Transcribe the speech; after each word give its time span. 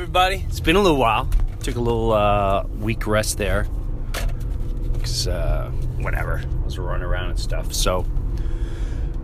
Everybody. 0.00 0.46
It's 0.48 0.60
been 0.60 0.76
a 0.76 0.80
little 0.80 0.96
while. 0.96 1.28
Took 1.62 1.76
a 1.76 1.80
little 1.80 2.12
uh, 2.12 2.64
week 2.78 3.06
rest 3.06 3.36
there. 3.36 3.66
Because, 4.94 5.28
uh, 5.28 5.70
whatever. 5.98 6.42
I 6.42 6.64
was 6.64 6.78
running 6.78 7.04
around 7.04 7.28
and 7.28 7.38
stuff. 7.38 7.74
So, 7.74 8.06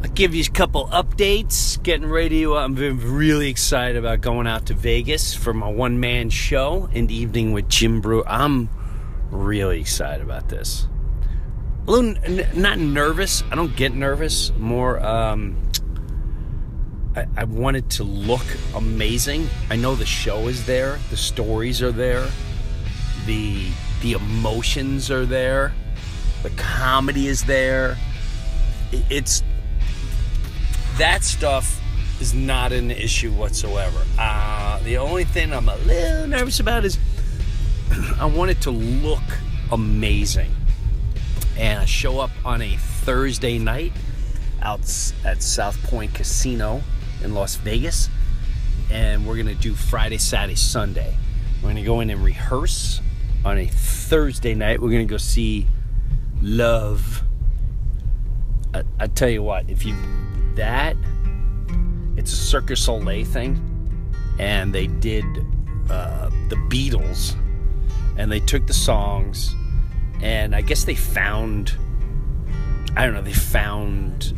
I'll 0.03 0.11
give 0.11 0.35
you 0.35 0.45
a 0.45 0.53
couple 0.53 0.87
updates. 0.89 1.83
Getting 1.83 2.07
ready 2.11 2.43
to, 2.43 2.59
I'm 2.59 2.75
really 2.77 3.49
excited 3.49 3.97
about 3.97 4.21
going 4.21 4.47
out 4.47 4.67
to 4.67 4.75
Vegas 4.75 5.33
for 5.33 5.55
my 5.55 5.67
one 5.67 5.99
man 5.99 6.29
show 6.29 6.91
in 6.93 7.07
the 7.07 7.15
evening 7.15 7.53
with 7.53 7.71
Jim 7.71 8.03
Brew. 8.03 8.23
I'm 8.27 8.69
really 9.31 9.81
excited 9.81 10.23
about 10.23 10.51
this. 10.51 10.89
A 11.87 11.91
little, 11.91 12.15
n- 12.23 12.51
not 12.55 12.79
nervous. 12.79 13.43
I 13.51 13.55
don't 13.55 13.75
get 13.75 13.95
nervous. 13.95 14.53
More, 14.59 15.01
um, 15.03 15.57
I, 17.17 17.27
I 17.37 17.45
wanted 17.45 17.89
to 17.93 18.05
look 18.05 18.45
amazing. 18.75 19.49
I 19.71 19.77
know 19.77 19.95
the 19.95 20.07
show 20.07 20.49
is 20.49 20.67
there, 20.67 20.99
the 21.11 21.17
stories 21.17 21.83
are 21.83 21.93
there, 21.93 22.29
the 23.27 23.67
the 24.03 24.13
emotions 24.13 25.11
are 25.11 25.25
there, 25.25 25.73
the 26.43 26.51
comedy 26.51 27.27
is 27.29 27.45
there. 27.45 27.97
It- 28.93 29.05
It's 29.11 29.43
that 30.99 31.25
stuff 31.25 31.81
is 32.21 32.33
not 32.35 32.73
an 32.73 32.91
issue 32.91 33.31
whatsoever. 33.33 33.99
Uh, 34.19 34.79
the 34.83 34.97
only 34.99 35.25
thing 35.25 35.53
I'm 35.53 35.69
a 35.69 35.77
little 35.79 36.27
nervous 36.29 36.61
about 36.61 36.85
is 36.85 36.99
I 38.21 38.25
want 38.27 38.51
it 38.51 38.61
to 38.63 38.71
look 38.71 39.23
amazing. 39.73 40.51
And 41.59 41.81
I 41.81 41.85
show 41.87 42.21
up 42.21 42.31
on 42.45 42.61
a 42.63 42.77
Thursday 42.77 43.59
night 43.59 43.93
out 44.63 44.81
at 45.25 45.43
South 45.43 45.83
Point 45.85 46.15
Casino 46.15 46.83
in 47.23 47.35
Las 47.35 47.57
Vegas. 47.57 48.09
And 48.91 49.27
we're 49.27 49.37
to 49.47 49.55
do 49.55 49.75
Friday, 49.75 50.19
Saturday, 50.19 50.57
Sunday. 50.57 51.17
We're 51.63 51.71
to 51.75 51.83
go 51.83 52.01
in 52.01 52.11
and 52.11 52.23
rehearse 52.23 53.01
on 53.45 53.59
a 53.59 53.67
Thursday 53.67 54.55
night. 54.55 54.81
We're 54.81 54.91
to 55.07 55.11
go 55.11 55.17
see 55.17 55.67
Love. 56.43 57.23
I, 58.75 58.83
I 59.01 59.07
tell 59.07 59.29
you 59.29 59.43
what, 59.43 59.69
if 59.69 59.85
you 59.85 59.97
that, 60.55 60.97
it's 62.17 62.33
a 62.33 62.37
Cirque 62.37 62.67
du 62.67 62.77
Soleil 62.77 63.25
thing, 63.25 63.61
and 64.39 64.75
they 64.75 64.87
did 64.87 65.25
uh, 65.91 66.31
the 66.49 66.57
Beatles, 66.69 67.35
and 68.17 68.31
they 68.31 68.41
took 68.41 68.67
the 68.67 68.75
songs, 68.75 69.55
and 70.21 70.55
I 70.55 70.61
guess 70.61 70.85
they 70.85 70.95
found, 70.95 71.75
I 72.97 73.05
don't 73.05 73.15
know, 73.15 73.23
they 73.23 73.33
found 73.33 74.35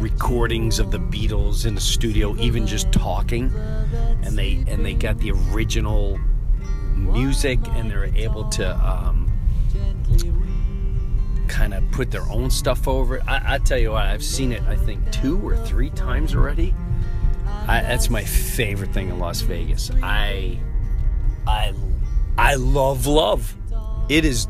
recordings 0.00 0.78
of 0.78 0.90
the 0.90 0.98
Beatles 0.98 1.66
in 1.66 1.74
the 1.74 1.80
studio, 1.80 2.36
even 2.36 2.66
just 2.66 2.90
talking, 2.92 3.52
and 4.22 4.38
they 4.38 4.64
and 4.68 4.84
they 4.84 4.94
got 4.94 5.18
the 5.18 5.32
original 5.52 6.18
music, 6.94 7.58
and 7.70 7.90
they're 7.90 8.04
able 8.04 8.48
to 8.50 8.74
um, 8.76 9.30
kind 11.48 11.74
of 11.74 11.82
put 11.90 12.10
their 12.10 12.28
own 12.30 12.50
stuff 12.50 12.86
over 12.86 13.16
it. 13.16 13.22
I, 13.26 13.54
I 13.54 13.58
tell 13.58 13.78
you 13.78 13.92
what, 13.92 14.06
I've 14.06 14.24
seen 14.24 14.52
it. 14.52 14.62
I 14.62 14.76
think 14.76 15.10
two 15.10 15.46
or 15.46 15.56
three 15.56 15.90
times 15.90 16.34
already. 16.34 16.74
I, 17.66 17.82
that's 17.82 18.08
my 18.08 18.24
favorite 18.24 18.92
thing 18.92 19.10
in 19.10 19.18
Las 19.18 19.40
Vegas. 19.42 19.90
I, 20.02 20.58
I, 21.46 21.74
I 22.36 22.54
love 22.54 23.06
love. 23.06 23.54
It 24.08 24.24
is. 24.24 24.46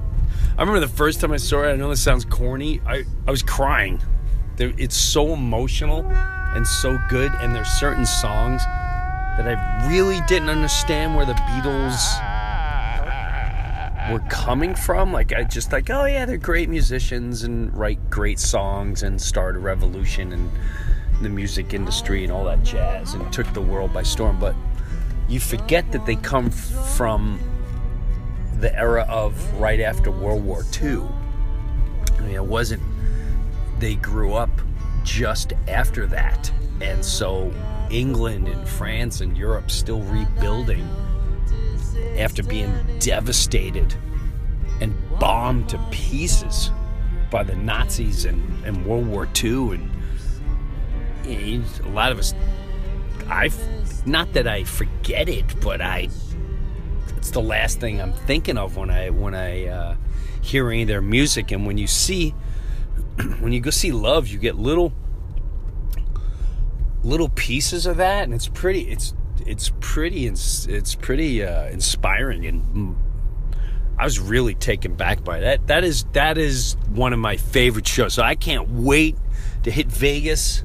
I 0.56 0.62
remember 0.62 0.81
the 0.81 0.88
first 0.88 1.20
time 1.20 1.32
I 1.32 1.37
saw 1.37 1.62
it. 1.62 1.72
I 1.72 1.76
know 1.76 1.88
this 1.91 2.00
sounds 2.00 2.25
corny. 2.25 2.81
I 2.87 3.04
I 3.26 3.31
was 3.31 3.42
crying. 3.42 4.00
There, 4.58 4.72
it's 4.76 4.96
so 4.96 5.32
emotional 5.32 6.04
and 6.10 6.66
so 6.66 6.98
good. 7.08 7.32
And 7.36 7.54
there's 7.54 7.69
certain 7.69 8.04
songs 8.04 8.62
that 8.64 9.46
I 9.46 9.88
really 9.88 10.20
didn't 10.26 10.50
understand 10.50 11.14
where 11.14 11.24
the 11.24 11.34
Beatles 11.34 11.96
were 14.10 14.19
coming 14.28 14.74
from. 14.74 15.12
Like 15.12 15.32
I 15.32 15.44
just 15.44 15.70
like, 15.70 15.91
oh 15.91 16.06
yeah, 16.06 16.26
they're 16.26 16.36
great 16.38 16.69
musicians 16.69 17.44
and 17.44 17.72
write 17.72 18.10
great 18.10 18.41
songs 18.41 19.04
and 19.04 19.20
start 19.20 19.54
a 19.54 19.60
revolution 19.60 20.32
and 20.32 20.50
the 21.22 21.28
music 21.28 21.72
industry 21.72 22.25
and 22.25 22.32
all 22.32 22.44
that 22.44 22.62
jazz 22.64 23.14
and 23.14 23.32
took 23.32 23.52
the 23.54 23.60
world 23.60 23.92
by 23.92 24.02
storm. 24.02 24.40
But 24.40 24.56
you 25.28 25.38
forget 25.38 25.92
that 25.92 26.04
they 26.04 26.16
come 26.16 26.50
from 26.50 27.38
the 28.58 28.76
era 28.76 29.06
of 29.08 29.60
right 29.60 29.78
after 29.78 30.10
World 30.10 30.44
War 30.44 30.64
II. 30.82 31.02
I 32.16 32.20
mean, 32.22 32.34
it 32.34 32.44
wasn't. 32.44 32.82
They 33.78 33.94
grew 33.96 34.34
up 34.34 34.50
just 35.04 35.52
after 35.68 36.06
that, 36.08 36.50
and 36.80 37.04
so 37.04 37.52
England 37.90 38.48
and 38.48 38.68
France 38.68 39.20
and 39.20 39.36
Europe 39.36 39.70
still 39.70 40.02
rebuilding 40.02 40.86
after 42.18 42.42
being 42.42 42.74
devastated 42.98 43.94
and 44.80 44.94
bombed 45.18 45.68
to 45.70 45.78
pieces 45.90 46.70
by 47.30 47.42
the 47.42 47.54
Nazis 47.54 48.24
and, 48.24 48.64
and 48.64 48.84
World 48.86 49.06
War 49.06 49.28
II. 49.42 49.80
And 51.24 51.64
a 51.84 51.88
lot 51.90 52.12
of 52.12 52.18
us, 52.18 52.34
I, 53.28 53.50
not 54.06 54.32
that 54.32 54.46
I 54.46 54.64
forget 54.64 55.28
it, 55.28 55.60
but 55.60 55.80
I, 55.80 56.08
it's 57.16 57.30
the 57.30 57.42
last 57.42 57.80
thing 57.80 58.00
I'm 58.00 58.12
thinking 58.12 58.56
of 58.56 58.76
when 58.76 58.90
I 58.90 59.10
when 59.10 59.34
I 59.34 59.66
uh, 59.66 59.96
hear 60.40 60.70
any 60.70 60.82
of 60.82 60.88
their 60.88 61.02
music. 61.02 61.50
And 61.50 61.66
when 61.66 61.76
you 61.76 61.86
see, 61.86 62.34
when 63.41 63.53
you 63.53 63.60
go 63.60 63.70
see 63.70 63.92
Love, 63.92 64.28
you 64.28 64.38
get 64.38 64.56
little 64.56 64.92
little 67.03 67.28
pieces 67.31 67.86
of 67.86 67.97
that, 67.98 68.25
and 68.25 68.34
it's 68.34 68.48
pretty. 68.48 68.91
It's 68.91 69.14
it's 69.47 69.70
pretty. 69.81 70.26
It's 70.26 70.67
it's 70.67 70.94
pretty 70.94 71.43
uh, 71.43 71.67
inspiring, 71.67 72.46
and 72.46 72.96
I 73.99 74.05
was 74.05 74.20
really 74.20 74.55
taken 74.55 74.94
back 74.94 75.25
by 75.25 75.40
that. 75.40 75.67
That 75.67 75.84
is 75.84 76.05
that 76.12 76.38
is 76.38 76.76
one 76.88 77.12
of 77.12 77.19
my 77.19 77.37
favorite 77.37 77.87
shows. 77.87 78.14
So 78.14 78.22
I 78.22 78.37
can't 78.37 78.69
wait 78.69 79.17
to 79.64 79.70
hit 79.70 79.87
Vegas. 79.88 80.64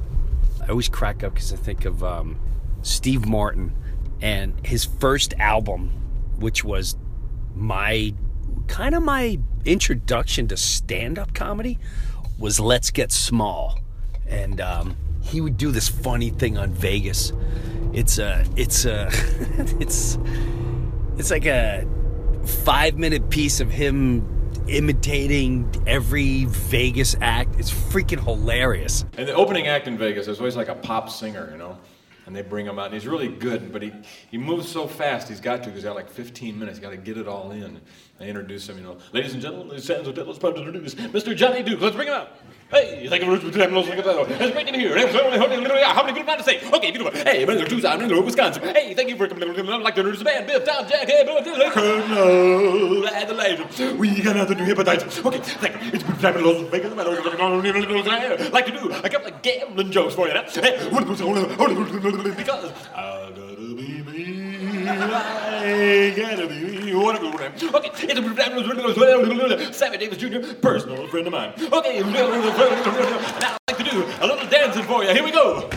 I 0.62 0.68
always 0.68 0.88
crack 0.88 1.24
up 1.24 1.34
because 1.34 1.52
I 1.52 1.56
think 1.56 1.86
of 1.86 2.04
um, 2.04 2.40
Steve 2.84 3.26
Martin 3.26 3.74
and 4.22 4.66
his 4.66 4.86
first 4.86 5.34
album, 5.40 5.90
which 6.38 6.64
was 6.64 6.96
my 7.56 8.14
kind 8.68 8.96
of 8.96 9.04
my 9.04 9.40
introduction 9.66 10.48
to 10.48 10.58
stand-up 10.58 11.34
comedy, 11.34 11.80
was 12.38 12.60
Let's 12.60 12.92
Get 12.92 13.12
Small, 13.12 13.80
and 14.28 14.60
um, 14.62 14.96
he 15.22 15.42
would 15.42 15.58
do 15.58 15.72
this 15.72 15.88
funny 15.90 16.30
thing 16.30 16.58
on 16.58 16.72
Vegas. 16.72 17.32
It's 17.94 18.18
a 18.18 18.46
it's 18.56 18.86
a 18.86 19.10
it's 19.80 20.18
it's 21.18 21.32
like 21.32 21.46
a 21.46 21.88
five 22.46 22.98
minute 22.98 23.30
piece 23.30 23.60
of 23.60 23.70
him 23.72 24.30
imitating 24.68 25.84
every 25.86 26.46
Vegas 26.46 27.16
act. 27.22 27.60
It's 27.60 27.72
freaking 27.72 28.24
hilarious. 28.24 29.06
And 29.18 29.28
the 29.28 29.34
opening 29.34 29.68
act 29.68 29.88
in 29.88 29.98
Vegas 29.98 30.28
is 30.28 30.40
always 30.40 30.56
like 30.56 30.70
a 30.70 30.76
pop 30.76 31.10
singer, 31.10 31.50
you 31.52 31.58
know? 31.58 31.78
and 32.26 32.36
they 32.36 32.42
bring 32.42 32.66
him 32.66 32.80
out, 32.80 32.86
and 32.86 32.94
he's 32.94 33.08
really 33.08 33.28
good, 33.28 33.72
but 33.74 33.82
he, 33.82 33.92
he 34.32 34.38
moves 34.38 34.70
so 34.70 34.88
fast, 34.88 35.28
he's 35.28 35.42
got 35.42 35.58
to, 35.58 35.64
because 35.66 35.76
he's 35.76 35.84
got 35.84 35.96
like 35.96 36.10
15 36.10 36.58
minutes, 36.58 36.78
he's 36.78 36.84
got 36.84 36.92
to 36.92 36.98
get 36.98 37.18
it 37.18 37.28
all 37.28 37.52
in. 37.52 37.82
I 38.24 38.28
introduce 38.28 38.70
him, 38.70 38.78
you 38.78 38.84
know, 38.84 38.96
ladies 39.12 39.34
and 39.34 39.42
gentlemen, 39.42 39.68
ladies 39.68 39.90
and 39.90 40.06
gentlemen, 40.06 40.28
let's 40.28 40.40
proud 40.40 40.56
to 40.56 40.62
introduce 40.62 40.96
Mr. 40.96 41.36
Johnny 41.36 41.62
Duke. 41.62 41.82
Let's 41.82 41.94
bring 41.94 42.08
him 42.08 42.14
out. 42.14 42.30
Hey, 42.72 43.06
thank 43.10 43.22
you 43.22 43.38
for 43.38 43.60
having 43.60 43.76
us. 43.76 43.86
Great 43.86 44.66
to 44.68 44.72
be 44.72 44.80
here. 44.80 44.96
How 44.98 46.04
many 46.04 46.18
people 46.18 46.38
to 46.38 46.42
say? 46.42 46.66
Okay, 46.72 46.92
beautiful. 46.92 47.12
Hey, 47.12 47.46
Mr. 47.46 47.68
Tucson, 47.68 48.02
I'm 48.02 48.10
in 48.10 48.26
Wisconsin. 48.26 48.64
Hey, 48.64 48.94
thank 48.94 49.10
you 49.10 49.18
for 49.18 49.28
coming. 49.28 49.50
I'd 49.50 49.82
like 49.82 49.96
to 49.96 50.02
introduce 50.02 50.20
the 50.20 50.26
band, 50.26 50.48
Bill, 50.48 50.62
Tom, 50.62 50.88
Jack, 50.88 51.06
hey, 51.06 51.26
Colonel 51.74 53.08
Adelaide. 53.10 53.60
We 54.00 54.22
got 54.22 54.38
nothing 54.38 54.58
to 54.58 54.64
hepatitis. 54.64 55.26
Okay, 55.26 55.40
thank 55.40 55.84
you. 55.84 55.92
It's 55.94 56.04
been 56.04 56.16
time 56.16 56.38
in 56.38 56.46
Las 56.46 56.62
Vegas. 56.72 56.94
I 56.94 58.50
like 58.54 58.66
to 58.68 58.72
do 58.72 58.90
a 58.90 59.10
couple 59.10 59.28
of 59.34 59.42
gambling 59.42 59.92
jokes 59.92 60.16
for 60.16 60.30
you. 60.30 60.34
Because 60.34 60.58
I 62.96 63.32
gotta 63.36 63.76
be 63.76 64.02
me. 64.02 64.88
I 64.88 64.90
gotta 66.16 66.48
be 66.48 66.56
me. 66.56 66.73
Okay, 66.94 67.90
Sammy 69.72 69.98
Davis 69.98 70.18
Jr., 70.18 70.54
personal 70.62 71.08
friend 71.08 71.28
of 71.28 71.34
mine. 71.34 71.54
Okay, 71.72 72.00
now 72.02 72.28
I'd 72.32 73.58
like 73.68 73.78
to 73.78 73.84
do 73.84 74.04
a 74.22 74.28
little 74.28 74.48
dancing 74.48 74.84
for 74.84 75.04
you. 75.04 75.10
Here 75.12 75.24
we 75.24 75.32
go. 75.32 75.70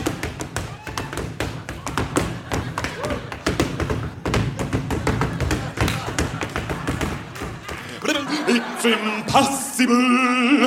It's 8.49 8.85
impossible 8.85 9.87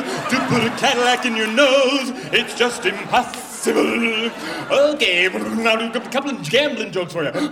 to 0.03 0.47
put 0.49 0.63
a 0.65 0.71
Cadillac 0.79 1.25
in 1.25 1.35
your 1.37 1.47
nose. 1.47 2.13
It's 2.33 2.55
just 2.55 2.85
impossible. 2.85 3.50
Okay, 3.67 5.29
now 5.29 5.77
do 5.77 5.99
a 5.99 6.01
couple 6.11 6.31
of 6.31 6.49
gambling 6.49 6.93
jokes 6.93 7.13
for 7.13 7.25
you. 7.25 7.29
Okay, 7.31 7.43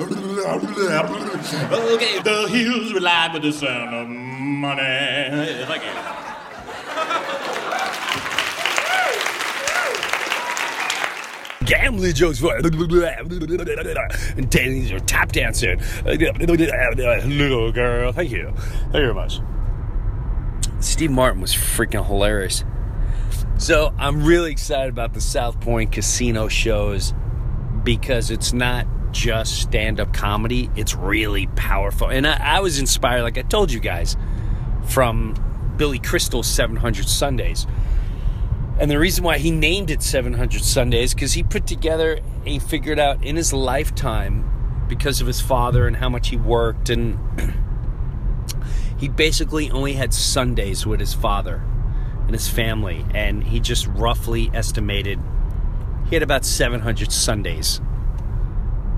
the 2.23 2.49
hills 2.51 2.95
rely 2.95 3.31
with 3.33 3.43
the 3.43 3.53
sound 3.53 3.95
of 3.95 4.09
money. 4.09 4.83
Thank 5.67 5.85
you. 5.85 5.91
gambling 11.67 12.15
jokes 12.15 12.39
for 12.39 12.57
you. 12.57 12.63
and 14.37 14.51
dancing 14.51 14.97
or 14.97 15.01
tap 15.01 15.33
dancing. 15.33 15.79
Little 16.07 17.71
girl. 17.73 18.13
Thank 18.13 18.31
you. 18.31 18.53
Thank 18.55 18.95
you 18.95 19.01
very 19.01 19.15
much. 19.15 19.41
Steve 20.81 21.11
Martin 21.11 21.41
was 21.43 21.53
freaking 21.53 22.07
hilarious. 22.07 22.65
So 23.59 23.93
I'm 23.99 24.25
really 24.25 24.53
excited 24.53 24.89
about 24.89 25.15
the 25.15 25.21
South 25.21 25.61
Point 25.61 25.91
casino 25.91 26.47
shows 26.47 27.13
because 27.83 28.31
it's 28.31 28.53
not 28.53 28.87
just 29.11 29.61
stand 29.61 29.99
up 29.99 30.13
comedy, 30.15 30.71
it's 30.77 30.95
really 30.95 31.49
powerful. 31.49 32.09
And 32.09 32.25
I, 32.25 32.57
I 32.57 32.61
was 32.61 32.79
inspired, 32.79 33.23
like 33.23 33.37
I 33.37 33.43
told 33.43 33.73
you 33.73 33.81
guys, 33.81 34.17
from 34.87 35.35
Billy 35.77 35.99
Crystal's 35.99 36.47
700 36.47 37.09
Sundays. 37.09 37.67
And 38.79 38.89
the 38.89 38.99
reason 38.99 39.25
why 39.25 39.39
he 39.39 39.51
named 39.51 39.91
it 39.91 40.05
700 40.05 40.63
Sundays 40.63 41.13
because 41.13 41.33
he 41.33 41.43
put 41.43 41.67
together, 41.67 42.21
he 42.45 42.61
figured 42.61 43.01
out 43.01 43.25
in 43.25 43.35
his 43.35 43.53
lifetime, 43.53 44.85
because 44.89 45.21
of 45.21 45.27
his 45.27 45.41
father 45.41 45.87
and 45.89 45.97
how 45.97 46.09
much 46.09 46.29
he 46.29 46.37
worked, 46.37 46.91
and 46.91 47.19
he 48.99 49.09
basically 49.09 49.69
only 49.71 49.95
had 49.95 50.15
Sundays 50.15 50.87
with 50.87 51.01
his 51.01 51.13
father 51.13 51.63
and 52.29 52.35
his 52.35 52.49
family. 52.49 53.05
And 53.15 53.43
he 53.43 53.59
just 53.59 53.89
roughly 53.89 54.51
estimated 54.55 55.19
he 56.09 56.15
had 56.17 56.23
about 56.23 56.45
700 56.45 57.13
Sundays 57.13 57.81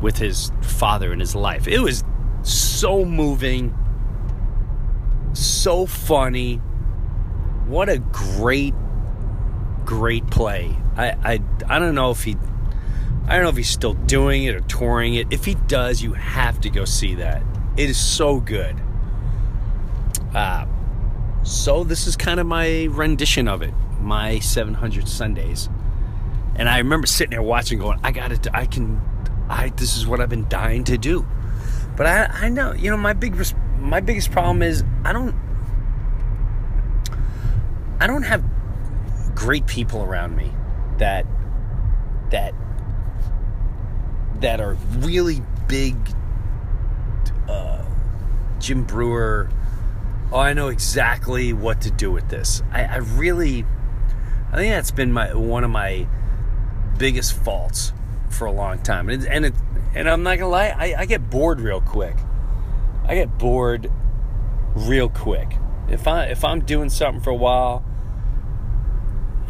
with 0.01 0.19
his 0.19 0.53
father 0.63 1.13
in 1.13 1.21
his 1.21 1.35
life. 1.35 1.67
It 1.67 1.81
was 1.81 2.05
so 2.43 3.05
moving, 3.05 3.77
so 5.33 5.87
funny. 5.87 6.57
What 7.67 7.89
a 7.89 7.99
great 7.99 8.75
great 9.85 10.29
play. 10.31 10.77
I, 10.97 11.09
I 11.23 11.41
I 11.69 11.79
don't 11.79 11.95
know 11.95 12.11
if 12.11 12.23
he 12.23 12.37
I 13.27 13.35
don't 13.35 13.43
know 13.43 13.51
if 13.51 13.57
he's 13.57 13.71
still 13.71 13.95
doing 13.95 14.45
it 14.45 14.55
or 14.55 14.61
touring 14.61 15.15
it. 15.15 15.27
If 15.31 15.45
he 15.45 15.55
does, 15.55 16.03
you 16.03 16.13
have 16.13 16.61
to 16.61 16.71
go 16.71 16.85
see 16.85 17.17
that. 17.17 17.43
It 17.77 17.91
is 17.91 17.99
so 17.99 18.41
good. 18.41 18.77
Uh, 20.35 20.67
so 21.43 21.85
this 21.85 22.07
is 22.07 22.17
kind 22.17 22.41
of 22.41 22.47
my 22.47 22.85
rendition 22.91 23.49
of 23.49 23.63
it, 23.63 23.73
my 24.01 24.39
700 24.39 25.09
Sundays. 25.09 25.69
And 26.57 26.69
I 26.69 26.79
remember 26.79 27.07
sitting 27.07 27.31
there 27.31 27.43
watching, 27.43 27.79
going, 27.79 27.99
"I 28.03 28.13
got 28.13 28.33
it. 28.33 28.47
I 28.53 28.67
can. 28.67 29.01
I 29.49 29.71
this 29.71 29.97
is 29.97 30.07
what 30.07 30.21
I've 30.21 30.29
been 30.29 30.49
dying 30.49 30.85
to 30.85 30.99
do." 30.99 31.27
But 31.97 32.07
I 32.07 32.47
I 32.47 32.49
know 32.49 32.73
you 32.73 32.91
know 32.91 32.97
my 32.97 33.13
big 33.13 33.35
my 33.79 34.01
biggest 34.01 34.31
problem 34.31 34.63
is 34.63 34.85
I 35.05 35.13
don't 35.13 35.35
I 38.01 38.07
don't 38.07 38.23
have 38.25 38.45
great 39.35 39.67
people 39.67 40.03
around 40.03 40.37
me 40.37 40.53
that 40.99 41.27
that 42.31 42.55
that 44.41 44.61
are 44.61 44.75
really 44.99 45.43
big 45.69 45.97
uh, 47.49 47.85
Jim 48.59 48.85
Breuer. 48.85 49.51
Oh, 50.33 50.39
I 50.39 50.53
know 50.53 50.69
exactly 50.69 51.53
what 51.53 51.81
to 51.83 51.91
do 51.91 52.13
with 52.13 52.29
this. 52.29 52.63
I, 52.73 52.85
I 52.85 52.97
really, 52.97 53.65
I 54.53 54.57
think 54.57 54.73
that's 54.73 54.93
been 54.93 55.13
my 55.13 55.35
one 55.35 55.65
of 55.65 55.71
my 55.71 56.07
biggest 56.99 57.33
faults 57.33 57.93
for 58.29 58.47
a 58.47 58.53
long 58.53 58.79
time. 58.79 59.09
And 59.09 59.25
it, 59.25 59.29
and, 59.29 59.47
it, 59.47 59.55
and 59.95 60.09
I'm 60.09 60.23
not 60.23 60.39
gonna 60.39 60.51
lie, 60.51 60.69
I, 60.69 61.01
I 61.01 61.07
get 61.07 61.31
bored 61.31 61.61
real 61.61 61.81
quick. 61.81 62.17
I 63.05 63.15
get 63.15 63.39
bored 63.39 63.91
real 64.77 65.09
quick. 65.09 65.57
If 65.89 66.07
I 66.07 66.27
if 66.27 66.45
I'm 66.45 66.61
doing 66.61 66.91
something 66.91 67.21
for 67.21 67.31
a 67.31 67.37
while 67.37 67.85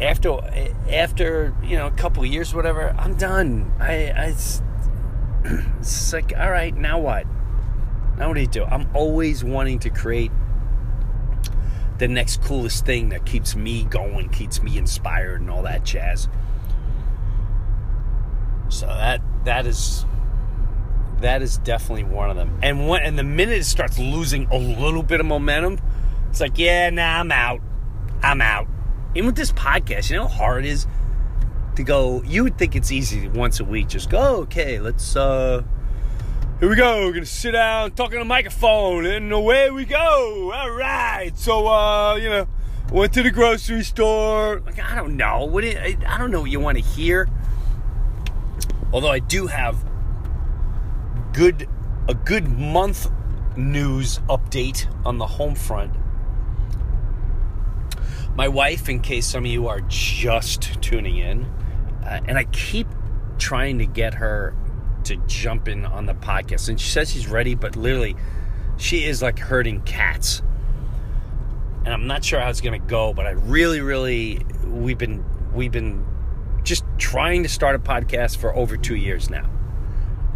after 0.01 0.39
after 0.91 1.53
you 1.63 1.77
know 1.77 1.85
a 1.85 1.91
couple 1.91 2.25
years 2.25 2.53
whatever 2.53 2.89
i'm 2.97 3.15
done 3.15 3.71
i, 3.79 4.07
I 4.09 4.25
it's, 4.25 4.61
it's 5.79 6.11
like 6.11 6.33
all 6.37 6.49
right 6.49 6.75
now 6.75 6.99
what 6.99 7.27
now 8.17 8.27
what 8.27 8.33
do 8.33 8.41
you 8.41 8.47
do 8.47 8.63
i'm 8.63 8.89
always 8.95 9.43
wanting 9.43 9.79
to 9.79 9.89
create 9.89 10.31
the 12.01 12.07
next 12.07 12.41
coolest 12.41 12.83
thing 12.83 13.09
that 13.09 13.27
keeps 13.27 13.55
me 13.55 13.83
going 13.83 14.27
keeps 14.29 14.59
me 14.63 14.75
inspired 14.75 15.39
and 15.39 15.51
all 15.51 15.61
that 15.61 15.83
jazz. 15.83 16.27
So 18.69 18.87
that 18.87 19.21
that 19.45 19.67
is 19.67 20.03
that 21.19 21.43
is 21.43 21.59
definitely 21.59 22.05
one 22.05 22.31
of 22.31 22.35
them. 22.35 22.57
And 22.63 22.89
when 22.89 23.03
and 23.03 23.19
the 23.19 23.23
minute 23.23 23.59
it 23.59 23.65
starts 23.65 23.99
losing 23.99 24.47
a 24.47 24.57
little 24.57 25.03
bit 25.03 25.19
of 25.19 25.27
momentum 25.27 25.79
it's 26.31 26.39
like 26.39 26.57
yeah 26.57 26.89
nah 26.89 27.19
i'm 27.19 27.31
out. 27.31 27.61
I'm 28.23 28.41
out. 28.41 28.67
Even 29.13 29.27
with 29.27 29.35
this 29.35 29.51
podcast, 29.51 30.09
you 30.09 30.15
know 30.15 30.27
how 30.27 30.45
hard 30.45 30.65
it 30.65 30.69
is 30.69 30.87
to 31.75 31.83
go. 31.83 32.23
You 32.23 32.45
would 32.45 32.57
think 32.57 32.75
it's 32.75 32.91
easy 32.91 33.27
once 33.27 33.59
a 33.59 33.63
week, 33.63 33.89
just 33.89 34.09
go, 34.09 34.37
okay, 34.37 34.79
let's, 34.79 35.15
uh, 35.15 35.61
here 36.61 36.69
we 36.69 36.75
go. 36.75 37.07
We're 37.07 37.11
gonna 37.11 37.25
sit 37.25 37.51
down, 37.51 37.91
talking 37.91 38.21
a 38.21 38.23
microphone, 38.23 39.05
and 39.07 39.33
away 39.33 39.71
we 39.71 39.83
go. 39.83 40.53
All 40.53 40.71
right. 40.71 41.31
So, 41.35 41.67
uh, 41.67 42.15
you 42.15 42.29
know, 42.29 42.47
went 42.91 43.11
to 43.13 43.23
the 43.23 43.31
grocery 43.31 43.83
store. 43.83 44.61
Like, 44.61 44.79
I 44.79 44.95
don't 44.95 45.17
know. 45.17 45.43
What 45.45 45.63
it, 45.63 46.05
I 46.05 46.17
don't 46.19 46.29
know 46.29 46.41
what 46.41 46.51
you 46.51 46.59
want 46.59 46.77
to 46.77 46.83
hear. 46.83 47.27
Although 48.93 49.09
I 49.09 49.19
do 49.19 49.47
have 49.47 49.83
good 51.33 51.67
a 52.07 52.13
good 52.13 52.47
month 52.47 53.11
news 53.57 54.19
update 54.29 54.87
on 55.03 55.17
the 55.17 55.27
home 55.27 55.55
front 55.55 55.95
my 58.35 58.47
wife, 58.47 58.87
in 58.87 58.99
case 59.01 59.27
some 59.27 59.45
of 59.45 59.51
you 59.51 59.67
are 59.67 59.81
just 59.81 60.81
tuning 60.81 61.17
in, 61.17 61.45
uh, 62.03 62.21
and 62.25 62.37
I 62.37 62.45
keep 62.45 62.87
trying 63.37 63.79
to 63.79 63.85
get 63.85 64.13
her 64.15 64.55
to 65.05 65.15
jump 65.27 65.67
in 65.67 65.85
on 65.85 66.05
the 66.05 66.13
podcast, 66.13 66.69
and 66.69 66.79
she 66.79 66.89
says 66.89 67.11
she's 67.11 67.27
ready, 67.27 67.55
but 67.55 67.75
literally, 67.75 68.15
she 68.77 69.05
is 69.05 69.21
like 69.21 69.39
herding 69.39 69.81
cats. 69.81 70.41
And 71.83 71.93
I'm 71.93 72.07
not 72.07 72.23
sure 72.23 72.39
how 72.39 72.49
it's 72.49 72.61
gonna 72.61 72.79
go, 72.79 73.13
but 73.13 73.25
I 73.25 73.31
really, 73.31 73.81
really, 73.81 74.45
we've 74.65 74.97
been, 74.97 75.25
we've 75.53 75.71
been 75.71 76.05
just 76.63 76.85
trying 76.97 77.43
to 77.43 77.49
start 77.49 77.75
a 77.75 77.79
podcast 77.79 78.37
for 78.37 78.55
over 78.55 78.77
two 78.77 78.95
years 78.95 79.29
now, 79.29 79.49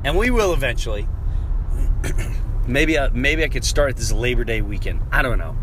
and 0.04 0.18
we 0.18 0.30
will 0.30 0.54
eventually. 0.54 1.08
maybe, 2.68 2.98
I, 2.98 3.10
maybe 3.10 3.44
I 3.44 3.48
could 3.48 3.66
start 3.66 3.96
this 3.98 4.12
Labor 4.12 4.44
Day 4.44 4.62
weekend. 4.62 5.02
I 5.12 5.22
don't 5.22 5.38
know. 5.38 5.56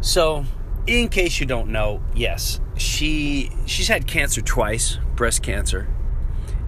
So, 0.00 0.44
in 0.86 1.08
case 1.08 1.40
you 1.40 1.46
don't 1.46 1.68
know, 1.68 2.02
yes, 2.14 2.60
she 2.76 3.50
she's 3.66 3.88
had 3.88 4.06
cancer 4.06 4.40
twice, 4.40 4.98
breast 5.16 5.42
cancer, 5.42 5.88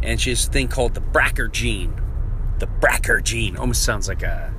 and 0.03 0.21
she 0.21 0.31
has 0.31 0.47
a 0.47 0.51
thing 0.51 0.69
called 0.69 0.95
the 0.95 1.01
BRCA 1.01 1.51
gene. 1.53 2.01
The 2.59 2.67
BRCA 2.67 3.23
gene 3.23 3.57
almost 3.57 3.83
sounds 3.83 4.09
like 4.09 4.23
a 4.23 4.53